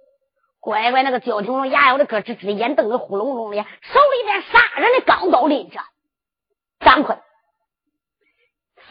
[0.59, 5.80] 乖乖，那个焦廷龙牙咬的咯吱吱，眼瞪得呼隆隆的，手里边杀人的钢刀拎着。
[6.80, 7.20] 张坤，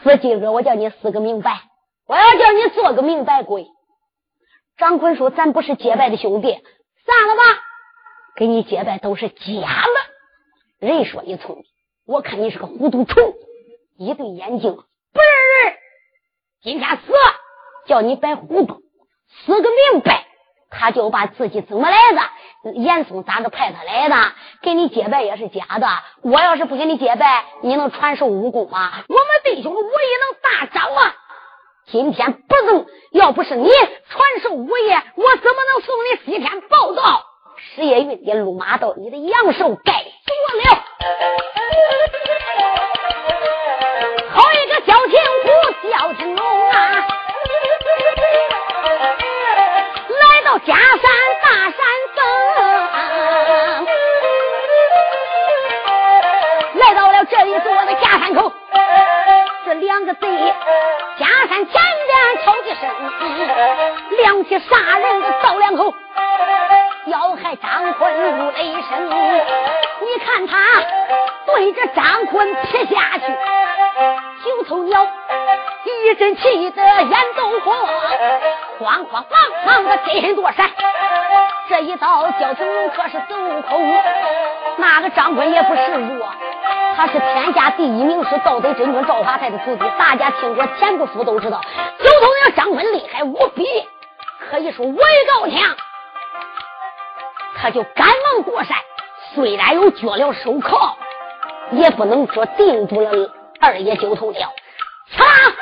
[0.04, 1.62] 死今个我叫你死个明白，
[2.08, 3.66] 我要叫你做个明白鬼。
[4.78, 6.52] 张坤说：“咱不是结拜的兄弟，
[7.04, 7.42] 散了吧。
[8.34, 10.86] 给你结拜都是假的。
[10.86, 11.64] 人说你聪明。”
[12.08, 13.34] 我看你是个糊涂虫，
[13.98, 15.76] 一对眼睛，不是
[16.62, 17.12] 今天死，
[17.86, 18.80] 叫你白糊涂，
[19.44, 20.24] 死个明白。
[20.70, 24.32] 他就把自己怎么来的，严嵩咋个派他来的，
[24.62, 25.86] 给你结拜也是假的。
[26.22, 29.04] 我要是不给你结拜，你能传授武功吗？
[29.08, 31.12] 我们弟兄的武艺能大涨吗？
[31.90, 37.24] 今天不能，要不是你传授武艺，我怎么能送你西天报道？
[37.74, 40.84] 石叶云的路马到你的阳寿该做了。
[44.30, 45.48] 好一个小青虎，
[45.90, 47.06] 小青龙啊！
[50.08, 51.00] 来到假山
[51.42, 51.78] 大山
[59.80, 60.28] 两个贼
[61.18, 62.90] 假山前边吵几声，
[64.18, 65.94] 亮起杀人的刀两口。
[67.06, 69.08] 要害张坤如雷声，
[70.00, 70.56] 你看他
[71.46, 73.22] 对着张坤劈下去，
[74.44, 75.06] 九头鸟
[75.84, 77.74] 一阵气得眼都红，
[78.80, 80.68] 慌慌忙忙的飞身躲闪。
[81.68, 83.36] 这一刀焦廷龙可是走
[83.68, 83.94] 空，
[84.78, 86.26] 那个张坤也不示弱，
[86.96, 91.60] 他是天下第一名师盗贼真君赵华泰的徒弟，大家听过前不书都知道，
[91.98, 93.66] 九头鸟张坤厉害无比，
[94.48, 95.76] 可以说威高强。
[97.56, 98.74] 他就赶忙过山，
[99.34, 100.96] 虽然有脚镣手铐，
[101.72, 103.10] 也不能说定住了
[103.60, 104.50] 二爷九头鸟。
[105.14, 105.52] 嚓，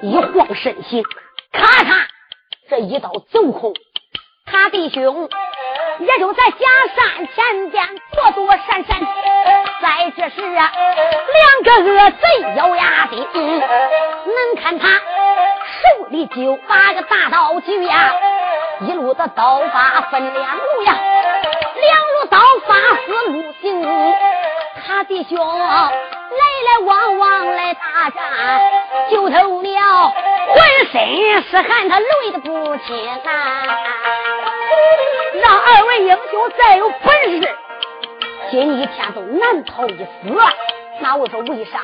[0.00, 1.02] 一晃身形，
[1.52, 2.06] 咔嚓，
[2.70, 3.74] 这一刀走空，
[4.54, 5.28] 他弟兄
[5.98, 6.56] 也就在假
[6.94, 9.00] 山前边躲躲闪闪。
[9.82, 10.70] 在这时啊，
[11.34, 18.14] 两个恶贼咬牙的，能看他手里就把个大刀举呀，
[18.82, 21.13] 一路的刀法分两路呀。
[21.84, 22.74] 两路刀法
[23.04, 24.14] 似路行，
[24.86, 28.22] 他弟兄来来往往来大战，
[29.10, 33.20] 九头鸟浑身是汗，他累得不轻啊！
[35.42, 37.56] 让二位英雄再有本事，
[38.50, 40.08] 今一天都难逃一死。
[41.00, 41.80] 那我说为啥？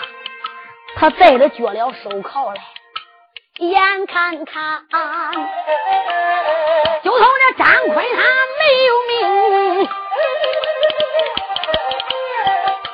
[0.97, 2.63] 他带着脚镣手铐来，
[3.61, 4.83] 眼看看
[7.05, 8.23] 就从这张坤他
[8.59, 9.89] 没有命。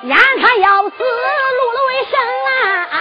[0.02, 2.98] 眼看要死，路了为生啊！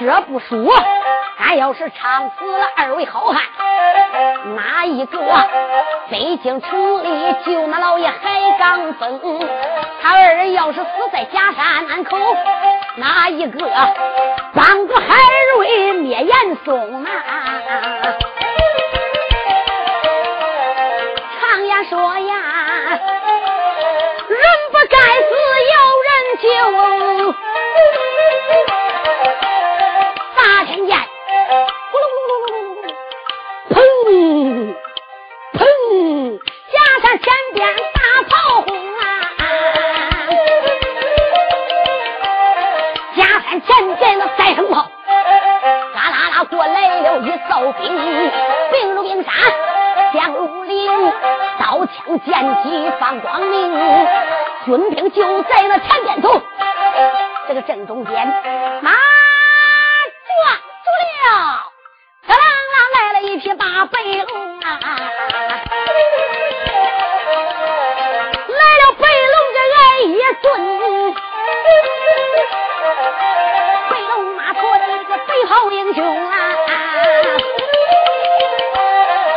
[0.00, 0.74] 这不说，
[1.38, 3.40] 俺要是唱死了二位好汉，
[4.56, 5.18] 哪一个
[6.10, 9.46] 北京城里救那老爷海刚峰？
[10.02, 12.16] 他二人要是死在假山口，
[12.96, 13.70] 哪一个
[14.54, 15.02] 帮助海
[15.56, 17.08] 瑞灭严嵩啊？
[21.40, 22.34] 常言说呀。
[24.28, 24.38] 人
[24.70, 25.30] 不该死，
[25.74, 26.10] 有人
[26.42, 26.46] 救。
[30.36, 30.90] 咋听见？
[46.58, 47.86] 过来了一哨兵，
[48.72, 49.32] 兵如冰山，
[50.12, 50.90] 将如林，
[51.56, 52.34] 刀枪剑
[52.64, 53.72] 戟放光明，
[54.64, 56.42] 军兵就在那前边走，
[57.46, 58.26] 这个正中间
[58.82, 58.90] 马
[60.26, 60.90] 撞住
[61.22, 61.62] 了，
[62.26, 63.38] 啷啷啷来了一。
[63.38, 64.66] 匹大白龙啊，
[68.48, 70.44] 来了白龙这挨一顿，
[75.88, 76.34] 英雄啊，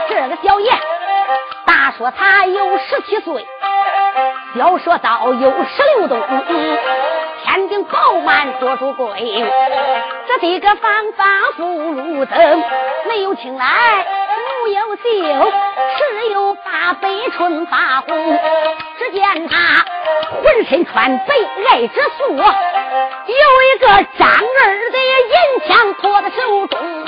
[0.09, 0.69] 这个小爷
[1.65, 3.47] 大说他有十七岁，
[4.57, 6.21] 小说倒有十六冬。
[7.43, 9.45] 天顶饱满多珠贵，
[10.27, 11.23] 这几个方法
[11.55, 12.63] 福禄灯，
[13.07, 14.05] 没有青来
[14.65, 15.01] 没有秀，
[15.97, 18.39] 只有八百春发红。
[18.99, 19.85] 只见他
[20.43, 21.33] 浑身穿白
[21.69, 23.87] 爱之素，有一个
[24.17, 24.33] 张二
[24.67, 24.80] 的银
[25.68, 27.05] 枪托在手中。